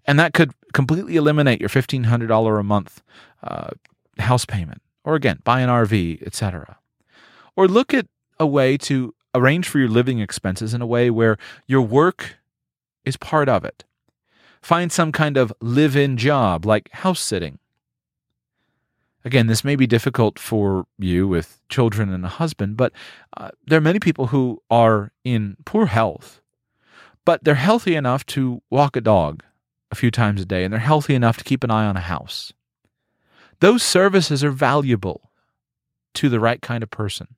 [0.06, 3.02] and that could completely eliminate your fifteen hundred dollar a month
[3.42, 3.68] uh,
[4.18, 6.78] house payment, or again, buy an RV, etc.
[7.54, 8.06] Or look at
[8.40, 12.38] a way to arrange for your living expenses in a way where your work
[13.04, 13.84] is part of it.
[14.62, 17.58] Find some kind of live in job like house sitting
[19.24, 22.92] Again, this may be difficult for you with children and a husband, but
[23.36, 26.40] uh, there are many people who are in poor health,
[27.24, 29.42] but they're healthy enough to walk a dog
[29.90, 32.00] a few times a day, and they're healthy enough to keep an eye on a
[32.00, 32.52] house.
[33.60, 35.30] Those services are valuable
[36.14, 37.34] to the right kind of person.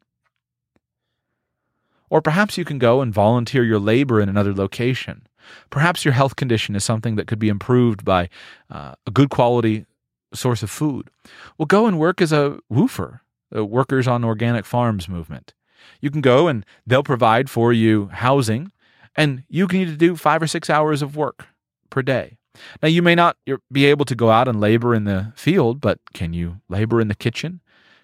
[2.10, 5.26] Or perhaps you can go and volunteer your labor in another location.
[5.70, 8.28] Perhaps your health condition is something that could be improved by
[8.68, 9.86] uh, a good quality
[10.34, 11.10] source of food.
[11.58, 13.20] Well, go and work as a WOOFer,
[13.52, 15.54] Workers on Organic Farms movement.
[16.00, 18.70] You can go and they'll provide for you housing,
[19.16, 21.46] and you need to do five or six hours of work
[21.90, 22.36] per day.
[22.82, 23.36] Now, you may not
[23.70, 27.08] be able to go out and labor in the field, but can you labor in
[27.08, 27.60] the kitchen?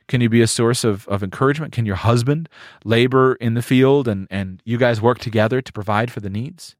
[0.09, 1.73] Can you be a source of, of encouragement?
[1.73, 2.49] Can your husband
[2.85, 6.77] labor in the field and, and you guys work together to provide for the needs?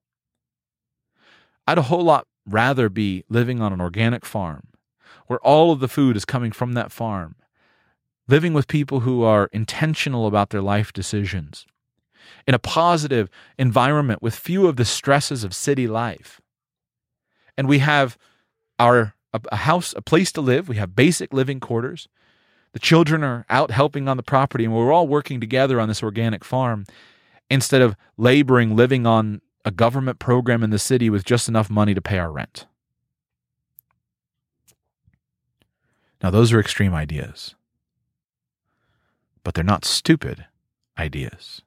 [1.67, 4.69] I'd a whole lot rather be living on an organic farm
[5.27, 7.37] where all of the food is coming from that farm,
[8.29, 11.67] living with people who are intentional about their life decisions,
[12.47, 16.41] in a positive environment with few of the stresses of city life.
[17.57, 18.19] And we have
[18.79, 20.69] our a, house, a place to live.
[20.69, 22.09] We have basic living quarters.
[22.73, 26.03] The children are out helping on the property, and we're all working together on this
[26.03, 26.85] organic farm
[27.49, 31.95] instead of laboring, living on a government program in the city with just enough money
[31.95, 32.67] to pay our rent.
[36.23, 37.55] Now, those are extreme ideas,
[39.45, 40.47] but they're not stupid
[40.99, 41.63] ideas.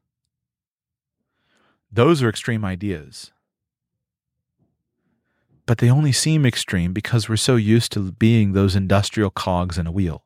[1.92, 3.32] Those are extreme ideas.
[5.66, 9.86] But they only seem extreme because we're so used to being those industrial cogs in
[9.86, 10.24] a wheel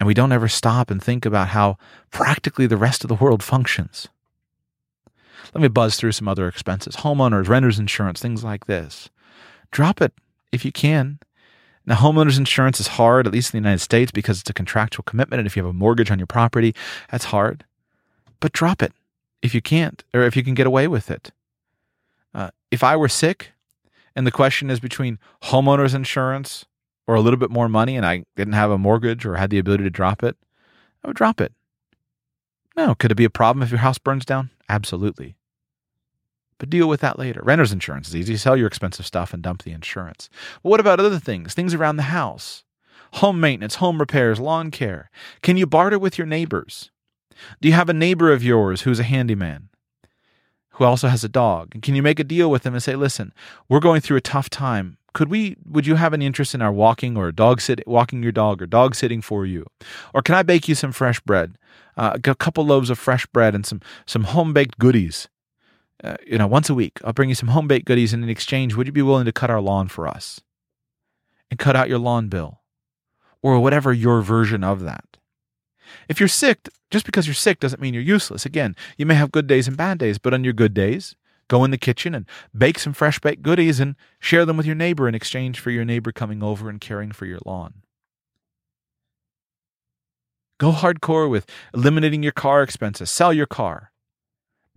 [0.00, 1.76] and we don't ever stop and think about how
[2.10, 4.08] practically the rest of the world functions.
[5.54, 9.10] Let me buzz through some other expenses homeowners, renters insurance, things like this.
[9.70, 10.14] Drop it
[10.50, 11.18] if you can.
[11.86, 15.02] Now, homeowners insurance is hard, at least in the United States, because it's a contractual
[15.04, 15.40] commitment.
[15.40, 16.74] And if you have a mortgage on your property,
[17.10, 17.64] that's hard.
[18.38, 18.92] But drop it
[19.42, 21.32] if you can't, or if you can get away with it.
[22.34, 23.52] Uh, if I were sick,
[24.14, 26.66] and the question is between homeowners insurance
[27.06, 29.58] or a little bit more money and I didn't have a mortgage or had the
[29.58, 30.36] ability to drop it,
[31.02, 31.52] I would drop it.
[32.76, 34.50] No, could it be a problem if your house burns down?
[34.68, 35.36] Absolutely.
[36.60, 37.40] But deal with that later.
[37.42, 38.36] Renter's insurance is easy.
[38.36, 40.28] Sell your expensive stuff and dump the insurance.
[40.62, 41.54] But what about other things?
[41.54, 42.64] Things around the house.
[43.14, 45.10] Home maintenance, home repairs, lawn care.
[45.42, 46.90] Can you barter with your neighbors?
[47.62, 49.70] Do you have a neighbor of yours who's a handyman?
[50.72, 51.70] Who also has a dog?
[51.72, 53.32] And can you make a deal with them and say, listen,
[53.68, 56.70] we're going through a tough time could we would you have an interest in our
[56.72, 59.66] walking or dog sit walking your dog or dog sitting for you
[60.14, 61.56] or can i bake you some fresh bread
[61.96, 65.28] uh, a couple loaves of fresh bread and some some home baked goodies
[66.02, 68.30] uh, you know once a week i'll bring you some home baked goodies and in
[68.30, 70.40] exchange would you be willing to cut our lawn for us
[71.50, 72.60] and cut out your lawn bill
[73.42, 75.16] or whatever your version of that
[76.08, 79.32] if you're sick just because you're sick doesn't mean you're useless again you may have
[79.32, 81.16] good days and bad days but on your good days
[81.50, 84.76] Go in the kitchen and bake some fresh baked goodies and share them with your
[84.76, 87.82] neighbor in exchange for your neighbor coming over and caring for your lawn.
[90.58, 93.10] Go hardcore with eliminating your car expenses.
[93.10, 93.90] Sell your car.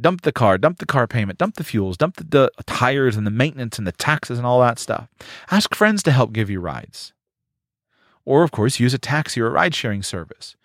[0.04, 3.26] Dump the car, dump the car payment, dump the fuels, dump the, the tires and
[3.26, 5.08] the maintenance and the taxes and all that stuff.
[5.50, 7.14] Ask friends to help give you rides.
[8.26, 10.58] Or, of course, use a taxi or a ride sharing service.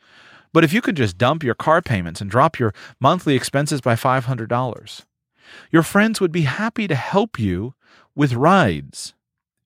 [0.53, 3.95] But if you could just dump your car payments and drop your monthly expenses by
[3.95, 5.05] $500,
[5.71, 7.75] your friends would be happy to help you
[8.17, 9.15] with rides.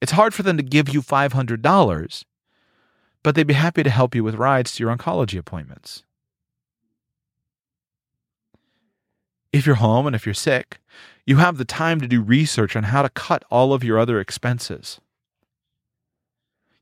[0.02, 2.24] It's hard for them to give you $500,
[3.22, 6.04] but they'd be happy to help you with rides to your oncology appointments.
[9.52, 10.78] If you're home and if you're sick,
[11.26, 14.18] you have the time to do research on how to cut all of your other
[14.18, 15.00] expenses.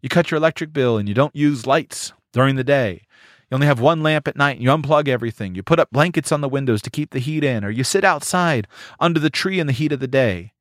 [0.00, 3.02] You cut your electric bill and you don't use lights during the day.
[3.50, 5.54] You only have one lamp at night and you unplug everything.
[5.56, 8.04] You put up blankets on the windows to keep the heat in, or you sit
[8.04, 8.68] outside
[9.00, 10.52] under the tree in the heat of the day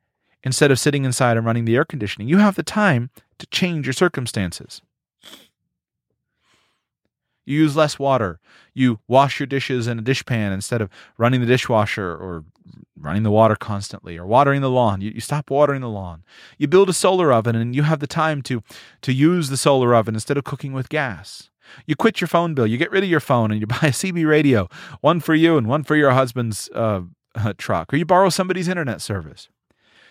[0.44, 2.28] instead of sitting inside and running the air conditioning.
[2.28, 4.82] You have the time to change your circumstances.
[7.50, 8.40] You use less water.
[8.76, 12.44] You wash your dishes in a dishpan instead of running the dishwasher or
[12.96, 15.02] running the water constantly or watering the lawn.
[15.02, 16.24] You, you stop watering the lawn.
[16.60, 18.62] You build a solar oven and you have the time to,
[19.02, 21.50] to use the solar oven instead of cooking with gas.
[21.88, 22.68] You quit your phone bill.
[22.68, 24.70] You get rid of your phone and you buy a CB radio,
[25.02, 27.02] one for you and one for your husband's uh,
[27.58, 27.92] truck.
[27.92, 29.50] Or you borrow somebody's internet service.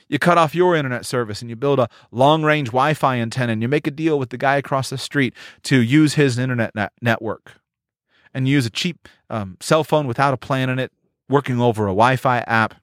[0.08, 3.52] You cut off your internet service and you build a long range Wi Fi antenna
[3.52, 6.74] and you make a deal with the guy across the street to use his internet
[6.74, 7.54] net- network
[8.32, 10.92] and use a cheap um, cell phone without a plan in it,
[11.28, 12.74] working over a Wi Fi app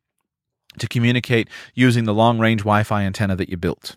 [0.77, 3.95] to communicate using the long range Wi Fi antenna that you built.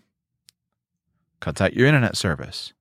[1.41, 2.73] Cuts out your internet service.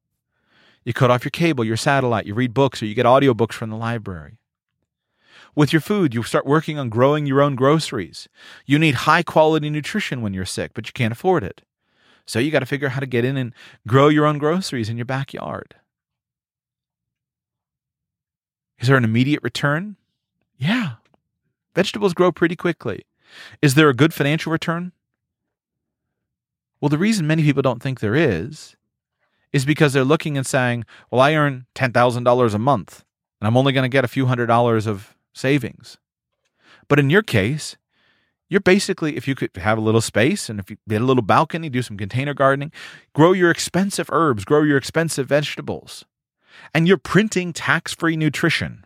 [0.84, 3.70] You cut off your cable, your satellite, you read books, or you get audiobooks from
[3.70, 4.40] the library.
[5.58, 8.30] With your food, you start working on growing your own groceries.
[8.68, 11.64] You need high quality nutrition when you're sick, but you can't afford it.
[12.28, 13.56] So you got to figure out how to get in and
[13.88, 15.74] grow your own groceries in your backyard.
[18.78, 19.96] Is there an immediate return?
[20.60, 20.98] Yeah.
[21.74, 23.08] Vegetables grow pretty quickly.
[23.60, 24.92] Is there a good financial return?
[26.80, 28.76] Well, the reason many people don't think there is
[29.52, 33.04] is because they're looking and saying, well, I earn $10,000 a month
[33.42, 35.98] and I'm only going to get a few hundred dollars of savings.
[36.88, 37.78] But in your case,
[38.50, 41.24] you're basically, if you could have a little space and if you get a little
[41.24, 42.72] balcony, do some container gardening,
[43.14, 46.06] grow your expensive herbs, grow your expensive vegetables,
[46.74, 48.86] and you're printing tax free nutrition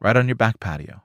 [0.00, 1.02] right on your back patio.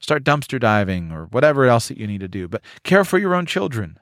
[0.00, 3.34] Start dumpster diving or whatever else that you need to do, but care for your
[3.34, 3.98] own children.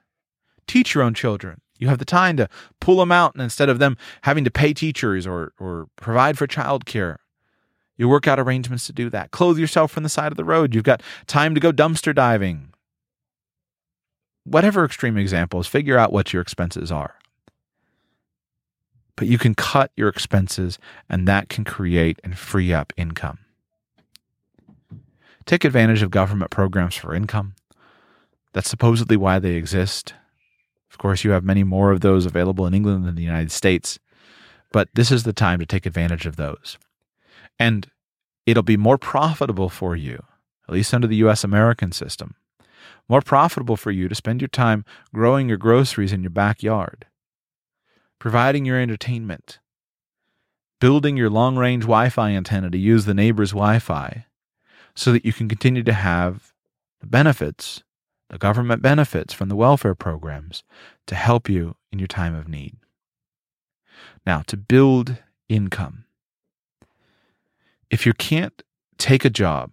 [0.67, 1.61] Teach your own children.
[1.79, 2.49] You have the time to
[2.81, 6.47] pull them out and instead of them having to pay teachers or, or provide for
[6.47, 7.17] childcare.
[7.97, 9.31] You work out arrangements to do that.
[9.31, 10.75] Clothe yourself from the side of the road.
[10.75, 12.73] You've got time to go dumpster diving.
[14.47, 17.17] whatever extreme examples, figure out what your expenses are.
[19.17, 20.79] But you can cut your expenses,
[21.09, 23.39] and that can create and free up income.
[25.47, 27.55] Take advantage of government programs for income.
[28.53, 30.15] That's supposedly why they exist.
[30.91, 33.99] Of course, you have many more of those available in England than the United States,
[34.73, 36.79] but this is the time to take advantage of those.
[37.59, 37.91] And
[38.45, 40.23] it'll be more profitable for you,
[40.69, 42.35] at least under the US American system,
[43.09, 44.85] more profitable for you to spend your time
[45.15, 47.07] growing your groceries in your backyard,
[48.19, 49.59] providing your entertainment,
[50.81, 54.27] building your long range Wi Fi antenna to use the neighbor's Wi Fi
[54.95, 56.53] so that you can continue to have
[57.01, 57.83] the benefits,
[58.31, 60.65] the government benefits from the welfare programs
[61.07, 62.77] to help you in your time of need.
[64.27, 66.06] Now, to build income,
[67.91, 68.63] if you can't
[68.99, 69.71] take a job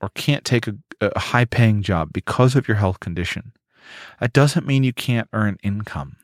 [0.00, 3.52] or can't take a, a high paying job because of your health condition,
[4.20, 6.16] that doesn't mean you can't earn income.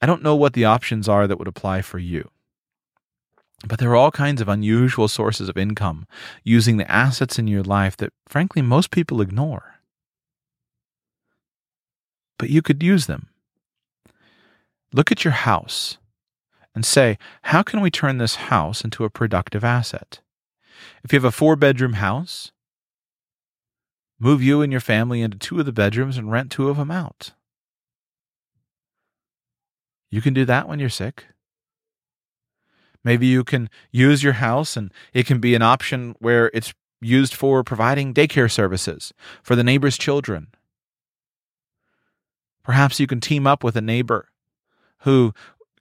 [0.00, 2.30] I don't know what the options are that would apply for you.
[3.66, 6.06] But there are all kinds of unusual sources of income
[6.44, 9.76] using the assets in your life that, frankly, most people ignore.
[12.38, 13.28] But you could use them.
[14.92, 15.96] Look at your house
[16.76, 20.20] and say, how can we turn this house into a productive asset?
[21.02, 22.52] If you have a four bedroom house,
[24.20, 26.90] move you and your family into two of the bedrooms and rent two of them
[26.90, 27.32] out.
[30.10, 31.24] You can do that when you're sick.
[33.02, 37.34] Maybe you can use your house and it can be an option where it's used
[37.34, 40.48] for providing daycare services for the neighbor's children.
[42.62, 44.28] Perhaps you can team up with a neighbor
[45.00, 45.32] who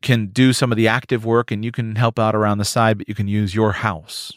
[0.06, 3.00] can do some of the active work and you can help out around the side,
[3.00, 4.32] but you can use your house.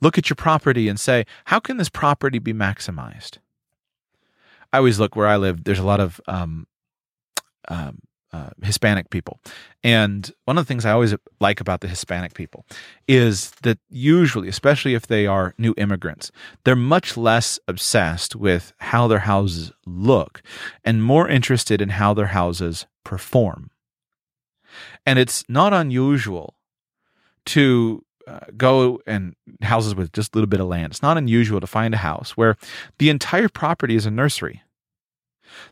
[0.00, 3.38] Look at your property and say, how can this property be maximized?
[4.72, 5.64] I always look where I live.
[5.64, 6.68] There's a lot of um,
[7.66, 7.98] um,
[8.32, 9.40] uh, Hispanic people.
[9.82, 12.64] And one of the things I always like about the Hispanic people
[13.08, 16.30] is that usually, especially if they are new immigrants,
[16.64, 20.42] they're much less obsessed with how their houses look
[20.84, 23.70] and more interested in how their houses perform.
[25.06, 26.56] And it's not unusual
[27.46, 30.92] to uh, go and houses with just a little bit of land.
[30.92, 32.56] It's not unusual to find a house where
[32.98, 34.62] the entire property is a nursery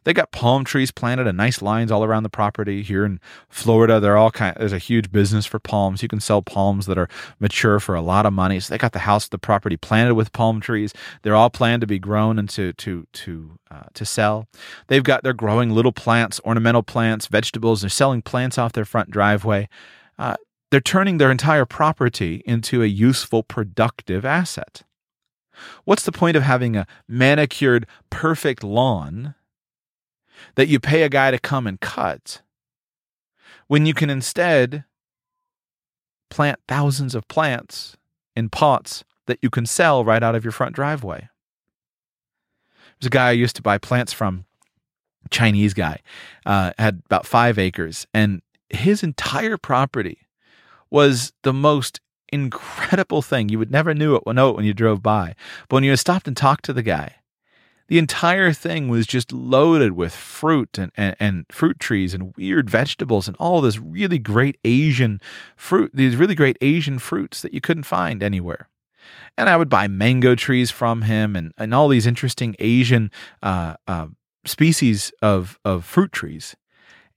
[0.05, 2.83] they got palm trees planted and nice lines all around the property.
[2.83, 4.57] Here in Florida, they're all kind.
[4.59, 6.03] There's a huge business for palms.
[6.03, 7.09] You can sell palms that are
[7.41, 8.61] mature for a lot of money.
[8.61, 10.93] So they got the house, the property planted with palm trees.
[11.23, 14.49] They're all planned to be grown and to to to uh, to sell.
[14.89, 17.81] They've got they're growing little plants, ornamental plants, vegetables.
[17.81, 19.69] They're selling plants off their front driveway.
[20.19, 20.37] Uh,
[20.71, 24.85] they're turning their entire property into a useful, productive asset.
[25.85, 29.35] What's the point of having a manicured, perfect lawn
[30.55, 32.43] that you pay a guy to come and cut
[33.69, 34.85] when you can instead
[36.31, 37.97] plant thousands of plants
[38.35, 41.29] in pots that you can sell right out of your front driveway.
[42.99, 44.45] There's a guy I used to buy plants from,
[45.31, 46.01] Chinese guy,
[46.45, 50.19] uh, had about five acres, and his entire property
[50.91, 52.01] was the most
[52.33, 53.49] incredible thing.
[53.49, 55.35] You would never knew it, know it when you drove by.
[55.69, 57.17] But when you stopped and talked to the guy,
[57.93, 62.71] the entire thing was just loaded with fruit and, and, and, fruit trees and weird
[62.71, 65.21] vegetables and all this really great Asian
[65.57, 68.71] fruit, these really great Asian fruits that you couldn't find anywhere.
[69.37, 73.11] And I would buy mango trees from him and, and all these interesting Asian
[73.43, 74.07] uh, uh,
[74.47, 76.57] species of, of fruit trees.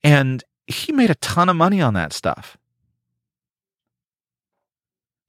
[0.04, 2.58] And he made a ton of money on that stuff.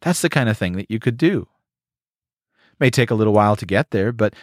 [0.00, 1.46] That's the kind of thing that you could do.
[2.80, 4.34] May take a little while to get there, but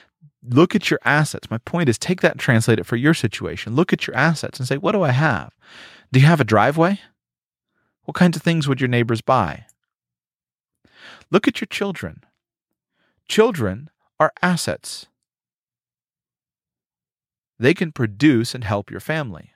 [0.47, 1.49] look at your assets.
[1.49, 3.75] My point is take that and translate it for your situation.
[3.75, 5.53] Look at your assets and say, what do I have?
[6.11, 6.99] Do you have a driveway?
[8.03, 9.65] What kinds of things would your neighbors buy?
[11.31, 12.23] Look at your children.
[13.27, 13.89] Children
[14.19, 15.07] are assets.
[17.57, 19.51] They can produce and help your family.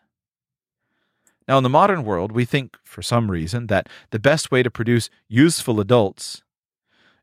[1.47, 4.71] Now, in the modern world, we think for some reason that the best way to
[4.71, 6.43] produce useful adults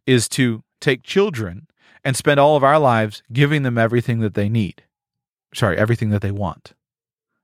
[0.06, 1.66] is to take children
[2.04, 4.82] and spend all of our lives giving them everything that they need.
[5.54, 6.74] Sorry, everything that they want.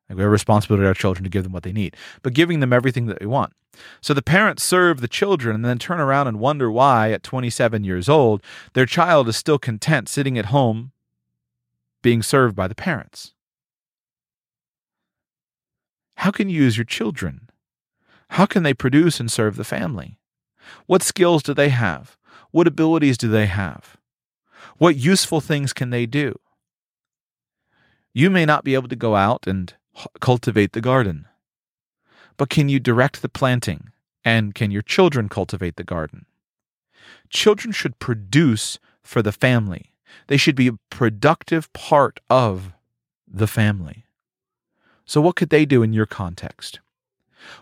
[0.08, 2.34] Like we have a responsibility to our children to give them what they need, but
[2.34, 3.52] giving them everything that they want.
[4.00, 7.84] So the parents serve the children and then turn around and wonder why, at 27
[7.84, 8.42] years old,
[8.74, 10.90] their child is still content sitting at home
[12.02, 13.32] being served by the parents.
[16.16, 17.48] How can you use your children?
[18.30, 20.18] How can they produce and serve the family?
[20.86, 22.16] What skills do they have?
[22.50, 23.96] What abilities do they have?
[24.80, 26.38] What useful things can they do?
[28.14, 29.74] You may not be able to go out and
[30.20, 31.28] cultivate the garden,
[32.38, 33.90] but can you direct the planting?
[34.24, 36.24] And can your children cultivate the garden?
[37.28, 39.92] Children should produce for the family.
[40.28, 42.72] They should be a productive part of
[43.28, 44.06] the family.
[45.04, 46.80] So, what could they do in your context?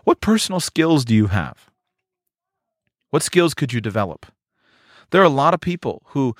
[0.05, 1.69] What personal skills do you have?
[3.09, 4.25] What skills could you develop?
[5.11, 6.35] There are a lot of people who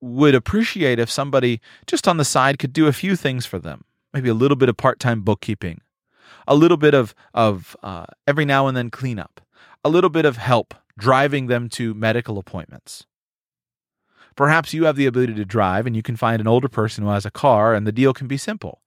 [0.00, 3.84] would appreciate if somebody just on the side could do a few things for them.
[4.12, 5.80] Maybe a little bit of part time bookkeeping,
[6.46, 9.40] a little bit of, of uh, every now and then cleanup,
[9.84, 13.06] a little bit of help driving them to medical appointments.
[14.34, 17.10] Perhaps you have the ability to drive and you can find an older person who
[17.10, 18.82] has a car, and the deal can be simple.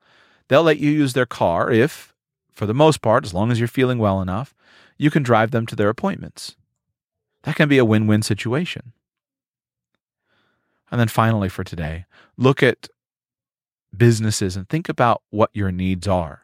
[0.48, 2.14] They'll let you use their car if,
[2.52, 4.54] for the most part, as long as you're feeling well enough,
[4.98, 6.56] you can drive them to their appointments.
[7.44, 8.94] That can be a win win situation.
[10.92, 12.06] And then finally, for today,
[12.38, 12.90] look at
[13.96, 16.42] businesses and think about what your needs are.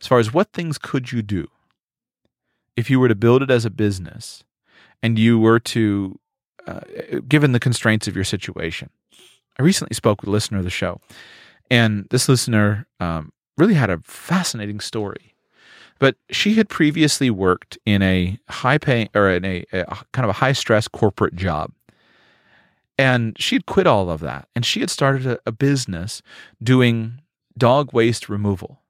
[0.00, 1.48] As far as what things could you do
[2.76, 4.44] if you were to build it as a business
[5.02, 6.18] and you were to,
[6.66, 6.80] uh,
[7.28, 8.90] given the constraints of your situation.
[9.58, 11.00] I recently spoke with a listener of the show,
[11.70, 15.34] and this listener um, really had a fascinating story.
[16.00, 20.30] But she had previously worked in a high pay or in a, a kind of
[20.30, 21.70] a high stress corporate job.
[22.96, 26.22] And she had quit all of that and she had started a, a business
[26.62, 27.20] doing
[27.56, 28.80] dog waste removal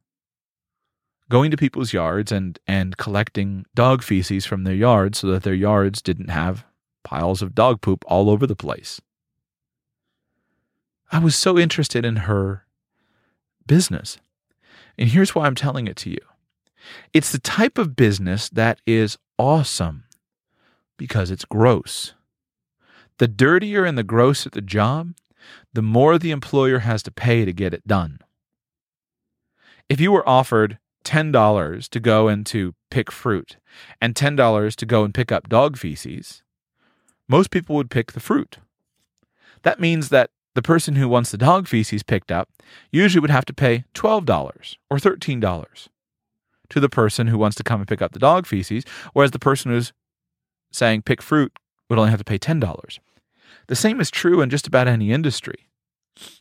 [1.29, 5.55] going to people's yards and and collecting dog feces from their yards so that their
[5.55, 6.65] yards didn't have
[7.03, 9.01] piles of dog poop all over the place.
[11.13, 12.65] I was so interested in her
[13.67, 14.19] business.
[14.99, 16.21] And here's why I'm telling it to you.
[17.13, 20.05] It's the type of business that is awesome
[20.97, 22.15] because it's gross.
[23.19, 25.15] The dirtier and the grosser the job,
[25.73, 28.19] the more the employer has to pay to get it done.
[29.89, 33.59] If you were offered $10 to go and to pick fruit
[34.01, 36.43] and $10 to go and pick up dog feces,
[37.29, 38.59] most people would pick the fruit.
[39.63, 42.49] That means that the person who wants the dog feces picked up
[42.91, 45.89] usually would have to pay $12 or $13
[46.71, 49.39] to the person who wants to come and pick up the dog feces, whereas the
[49.39, 49.93] person who's
[50.73, 51.53] saying pick fruit
[51.89, 52.99] would only have to pay $10.
[53.67, 55.69] The same is true in just about any industry.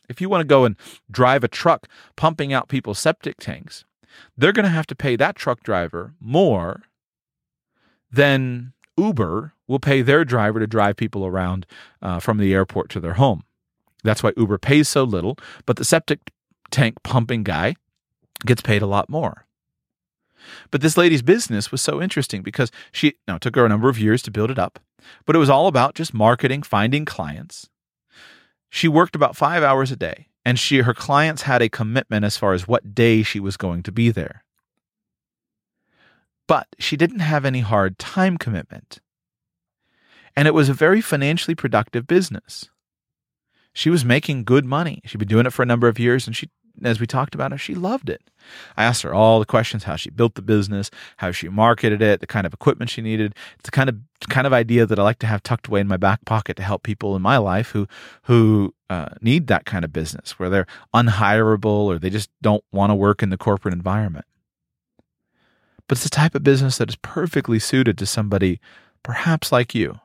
[0.08, 0.76] If you want to go and
[1.10, 3.84] drive a truck pumping out people's septic tanks,
[4.36, 6.82] they're going to have to pay that truck driver more
[8.10, 11.66] than Uber will pay their driver to drive people around
[12.00, 13.42] uh, from the airport to their home.
[14.04, 15.36] That's why Uber pays so little,
[15.66, 16.32] but the septic
[16.70, 17.74] tank pumping guy
[18.44, 19.46] gets paid a lot more.
[20.70, 23.98] But this lady's business was so interesting because she now took her a number of
[23.98, 24.78] years to build it up,
[25.24, 27.68] but it was all about just marketing, finding clients.
[28.70, 32.36] She worked about 5 hours a day and she her clients had a commitment as
[32.36, 34.44] far as what day she was going to be there.
[36.46, 39.00] But she didn't have any hard time commitment.
[40.36, 42.68] And it was a very financially productive business.
[43.72, 45.00] She was making good money.
[45.04, 46.50] She'd been doing it for a number of years and she
[46.82, 48.22] as we talked about she loved it.
[48.76, 52.20] I asked her all the questions: how she built the business, how she marketed it,
[52.20, 53.34] the kind of equipment she needed.
[53.58, 53.96] It's the kind of
[54.28, 56.62] kind of idea that I like to have tucked away in my back pocket to
[56.62, 57.86] help people in my life who
[58.22, 62.90] who uh, need that kind of business, where they're unhireable or they just don't want
[62.90, 64.26] to work in the corporate environment.
[65.86, 68.58] But it's the type of business that is perfectly suited to somebody,
[69.02, 70.00] perhaps like you,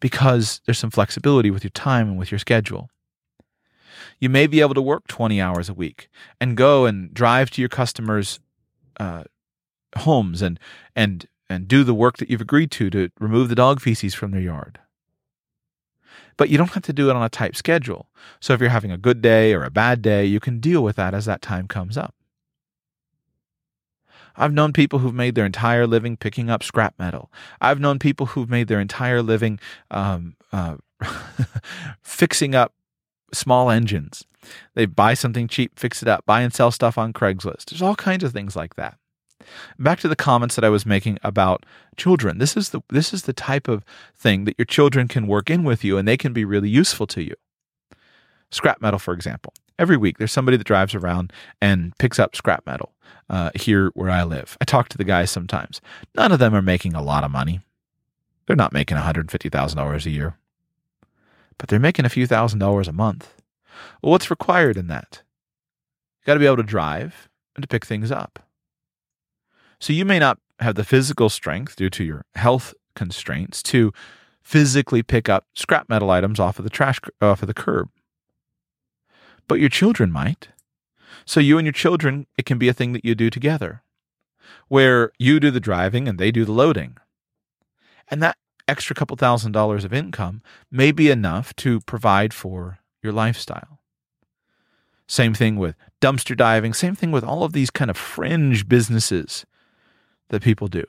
[0.00, 2.90] because there's some flexibility with your time and with your schedule
[4.18, 6.08] you may be able to work 20 hours a week
[6.40, 8.40] and go and drive to your customers'
[8.98, 9.24] uh,
[9.98, 10.58] homes and
[10.94, 14.32] and and do the work that you've agreed to to remove the dog feces from
[14.32, 14.80] their yard.
[16.36, 18.08] But you don't have to do it on a tight schedule.
[18.40, 20.96] So if you're having a good day or a bad day, you can deal with
[20.96, 22.14] that as that time comes up.
[24.36, 27.30] I've known people who've made their entire living picking up scrap metal.
[27.60, 29.58] I've known people who've made their entire living
[29.90, 30.76] um, uh,
[32.02, 32.74] fixing up
[33.36, 34.24] small engines.
[34.74, 37.66] They buy something cheap, fix it up, buy and sell stuff on Craigslist.
[37.66, 38.98] There's all kinds of things like that.
[39.78, 41.64] Back to the comments that I was making about
[41.96, 42.38] children.
[42.38, 43.84] This is the this is the type of
[44.16, 47.06] thing that your children can work in with you and they can be really useful
[47.08, 47.34] to you.
[48.50, 49.52] Scrap metal, for example.
[49.78, 52.94] Every week there's somebody that drives around and picks up scrap metal
[53.28, 54.56] uh, here where I live.
[54.60, 55.80] I talk to the guys sometimes.
[56.16, 57.60] None of them are making a lot of money.
[58.46, 60.36] They're not making $150,000 a year
[61.58, 63.42] but they're making a few thousand dollars a month.
[64.02, 65.22] Well, what's required in that?
[66.20, 68.40] You got to be able to drive and to pick things up.
[69.78, 73.92] So you may not have the physical strength due to your health constraints to
[74.42, 77.90] physically pick up scrap metal items off of the trash off of the curb.
[79.48, 80.48] but your children might.
[81.24, 83.82] So you and your children, it can be a thing that you do together,
[84.68, 86.96] where you do the driving and they do the loading.
[88.08, 88.36] And that
[88.68, 93.80] extra couple thousand dollars of income may be enough to provide for your lifestyle.
[95.06, 99.46] Same thing with dumpster diving, same thing with all of these kind of fringe businesses
[100.28, 100.84] that people do.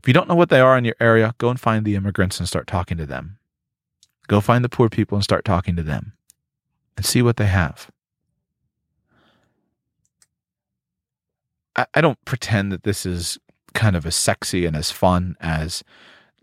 [0.00, 2.38] If you don't know what they are in your area, go and find the immigrants
[2.38, 3.38] and start talking to them.
[4.28, 6.12] Go find the poor people and start talking to them
[6.96, 7.90] and see what they have.
[11.74, 13.38] I, I don't pretend that this is
[13.74, 15.82] kind of as sexy and as fun as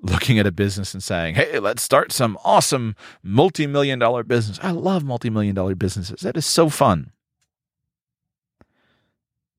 [0.05, 4.59] looking at a business and saying, hey, let's start some awesome multi million dollar business.
[4.61, 6.21] I love multi million dollar businesses.
[6.21, 7.11] That is so fun.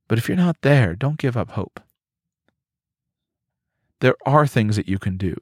[0.09, 1.81] But if you're not there, don't give up hope.
[4.01, 5.37] There are things that you can do.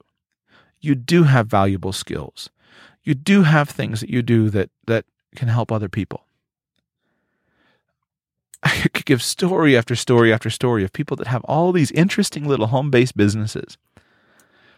[0.79, 2.49] You do have valuable skills.
[3.03, 6.25] You do have things that you do that, that can help other people.
[8.63, 12.47] I could give story after story after story of people that have all these interesting
[12.47, 13.77] little home based businesses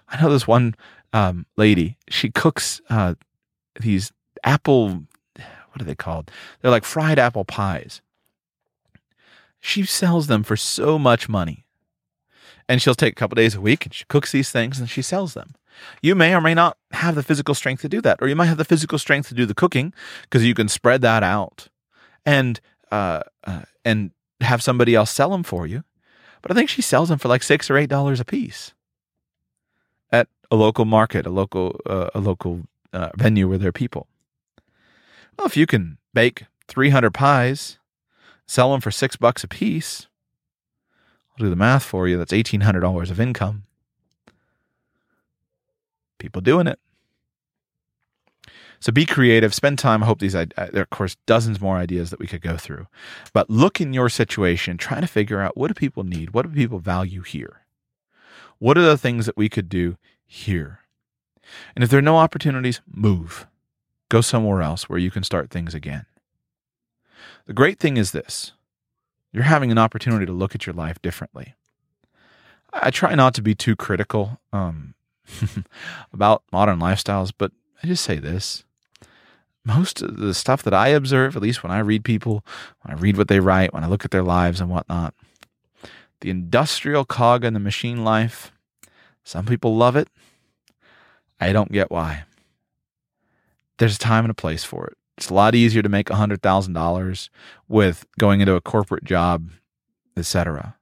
[0.10, 0.76] I know this one
[1.14, 1.98] um, lady.
[2.10, 3.16] She cooks uh,
[3.80, 4.12] these
[4.44, 5.04] apple.
[5.36, 6.32] What are they called?
[6.62, 8.02] They're like fried apple pies.
[9.60, 11.66] She sells them for so much money,
[12.70, 15.02] and she'll take a couple days a week and she cooks these things and she
[15.02, 15.56] sells them.
[16.02, 18.48] You may or may not have the physical strength to do that, or you might
[18.48, 19.94] have the physical strength to do the cooking
[20.24, 21.68] because you can spread that out
[22.26, 22.60] and
[22.92, 25.84] uh, uh, and have somebody else sell them for you.
[26.42, 28.74] But I think she sells them for like six or eight dollars a piece
[30.50, 34.08] a local market, a local uh, a local uh, venue where there are people.
[35.38, 37.78] Well, if you can bake 300 pies,
[38.48, 40.08] sell them for six bucks a piece,
[41.32, 42.18] I'll do the math for you.
[42.18, 43.64] That's $1,800 of income.
[46.18, 46.80] People doing it.
[48.80, 50.04] So be creative, spend time.
[50.04, 52.58] I hope these, uh, there are, of course, dozens more ideas that we could go
[52.58, 52.88] through.
[53.34, 56.32] But look in your situation, try to figure out what do people need?
[56.32, 57.62] What do people value here?
[58.60, 60.82] What are the things that we could do here?
[61.76, 63.48] And if there are no opportunities, move.
[64.10, 66.06] Go somewhere else where you can start things again.
[67.46, 68.54] The great thing is this
[69.32, 71.56] you're having an opportunity to look at your life differently.
[72.74, 74.94] I try not to be too critical um,
[76.14, 77.52] about modern lifestyles, but
[77.84, 78.64] I just say this.
[79.64, 82.46] Most of the stuff that I observe, at least when I read people,
[82.82, 85.14] when I read what they write, when I look at their lives and whatnot,
[86.22, 88.52] the industrial cog in the machine life.
[89.28, 90.08] Some people love it.
[91.38, 92.24] I don't get why.
[93.78, 94.98] There's a time and a place for it.
[95.18, 97.30] It's a lot easier to make $100,000
[97.68, 99.50] with going into a corporate job,
[100.16, 100.78] etc.,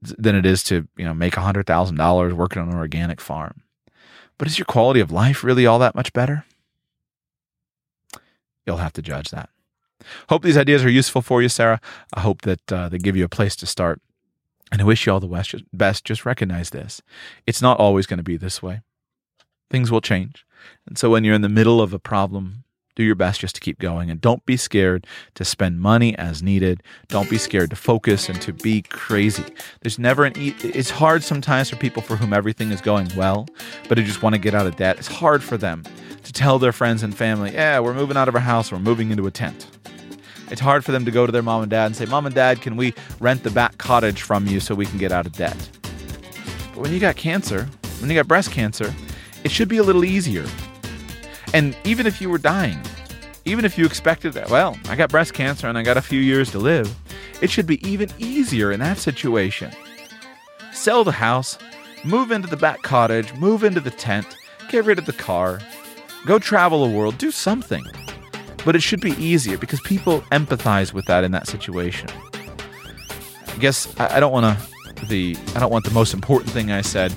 [0.00, 3.62] than it is to, you know, make $100,000 working on an organic farm.
[4.38, 6.44] But is your quality of life really all that much better?
[8.64, 9.50] You'll have to judge that.
[10.28, 11.80] Hope these ideas are useful for you, Sarah.
[12.14, 14.00] I hope that uh, they give you a place to start.
[14.72, 16.04] And I wish you all the best.
[16.04, 17.02] Just recognize this.
[17.46, 18.82] It's not always going to be this way.
[19.70, 20.44] Things will change.
[20.86, 22.64] And so when you're in the middle of a problem,
[22.96, 26.42] do your best just to keep going and don't be scared to spend money as
[26.42, 26.82] needed.
[27.08, 29.44] Don't be scared to focus and to be crazy.
[29.80, 33.46] There's never an e- it's hard sometimes for people for whom everything is going well,
[33.88, 34.98] but who just want to get out of debt.
[34.98, 35.84] It's hard for them
[36.24, 39.10] to tell their friends and family, "Yeah, we're moving out of our house, we're moving
[39.10, 39.79] into a tent."
[40.50, 42.34] It's hard for them to go to their mom and dad and say, Mom and
[42.34, 45.32] dad, can we rent the back cottage from you so we can get out of
[45.32, 45.56] debt?
[46.74, 47.68] But when you got cancer,
[48.00, 48.92] when you got breast cancer,
[49.44, 50.46] it should be a little easier.
[51.54, 52.80] And even if you were dying,
[53.44, 56.20] even if you expected that, well, I got breast cancer and I got a few
[56.20, 56.94] years to live,
[57.40, 59.72] it should be even easier in that situation.
[60.72, 61.58] Sell the house,
[62.04, 64.26] move into the back cottage, move into the tent,
[64.68, 65.60] get rid of the car,
[66.26, 67.84] go travel the world, do something.
[68.64, 72.08] But it should be easier because people empathize with that in that situation.
[73.48, 76.70] I guess I, I don't want to the I don't want the most important thing
[76.70, 77.14] I said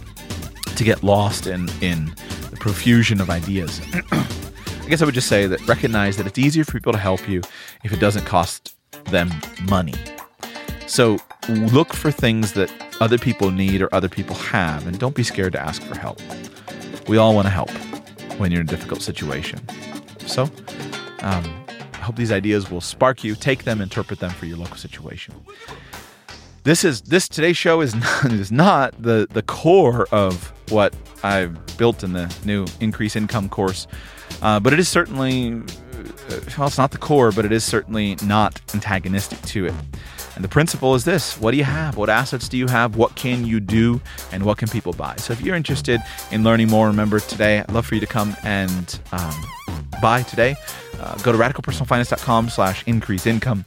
[0.75, 2.13] to get lost in in
[2.49, 3.81] the profusion of ideas.
[4.11, 7.27] I guess I would just say that recognize that it's easier for people to help
[7.27, 7.41] you
[7.83, 8.75] if it doesn't cost
[9.05, 9.29] them
[9.69, 9.93] money.
[10.87, 11.17] So
[11.49, 15.53] look for things that other people need or other people have, and don't be scared
[15.53, 16.19] to ask for help.
[17.07, 17.71] We all want to help
[18.37, 19.59] when you're in a difficult situation.
[20.25, 20.49] So
[21.23, 23.33] um, I hope these ideas will spark you.
[23.33, 25.33] Take them, interpret them for your local situation.
[26.63, 30.93] This is this today's show is not, is not the the core of what
[31.23, 33.87] I've built in the new increase income course,
[34.41, 38.17] uh, but it is certainly uh, well, it's not the core, but it is certainly
[38.23, 39.73] not antagonistic to it.
[40.35, 41.95] And the principle is this what do you have?
[41.95, 42.97] What assets do you have?
[42.97, 44.01] What can you do?
[44.33, 45.15] And what can people buy?
[45.17, 46.01] So if you're interested
[46.31, 49.45] in learning more, remember today, I'd love for you to come and um,
[50.01, 50.55] buy today
[50.99, 53.65] Uh, go to radicalpersonalfinance.com slash increase income.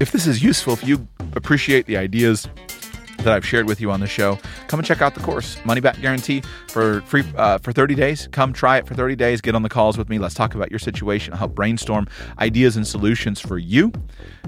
[0.00, 2.48] If this is useful, if you appreciate the ideas
[3.18, 4.38] that I've shared with you on the show,
[4.68, 5.56] come and check out the course.
[5.64, 8.28] Money back guarantee for free uh, for 30 days.
[8.32, 9.40] Come try it for 30 days.
[9.40, 10.18] Get on the calls with me.
[10.18, 11.32] Let's talk about your situation.
[11.32, 12.06] I'll help brainstorm
[12.38, 13.92] ideas and solutions for you.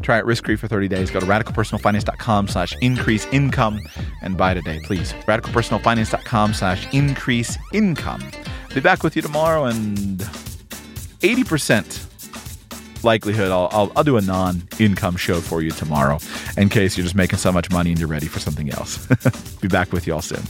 [0.02, 1.10] Try it risk free for 30 days.
[1.10, 3.80] Go to radicalpersonalfinance.com slash increase income
[4.22, 5.12] and buy today, please.
[5.12, 8.22] Radicalpersonalfinance.com slash increase income.
[8.74, 10.20] Be back with you tomorrow and
[11.26, 16.18] 80% likelihood I'll, I'll, I'll do a non-income show for you tomorrow
[16.56, 19.06] in case you're just making so much money and you're ready for something else.
[19.60, 20.42] Be back with you all soon.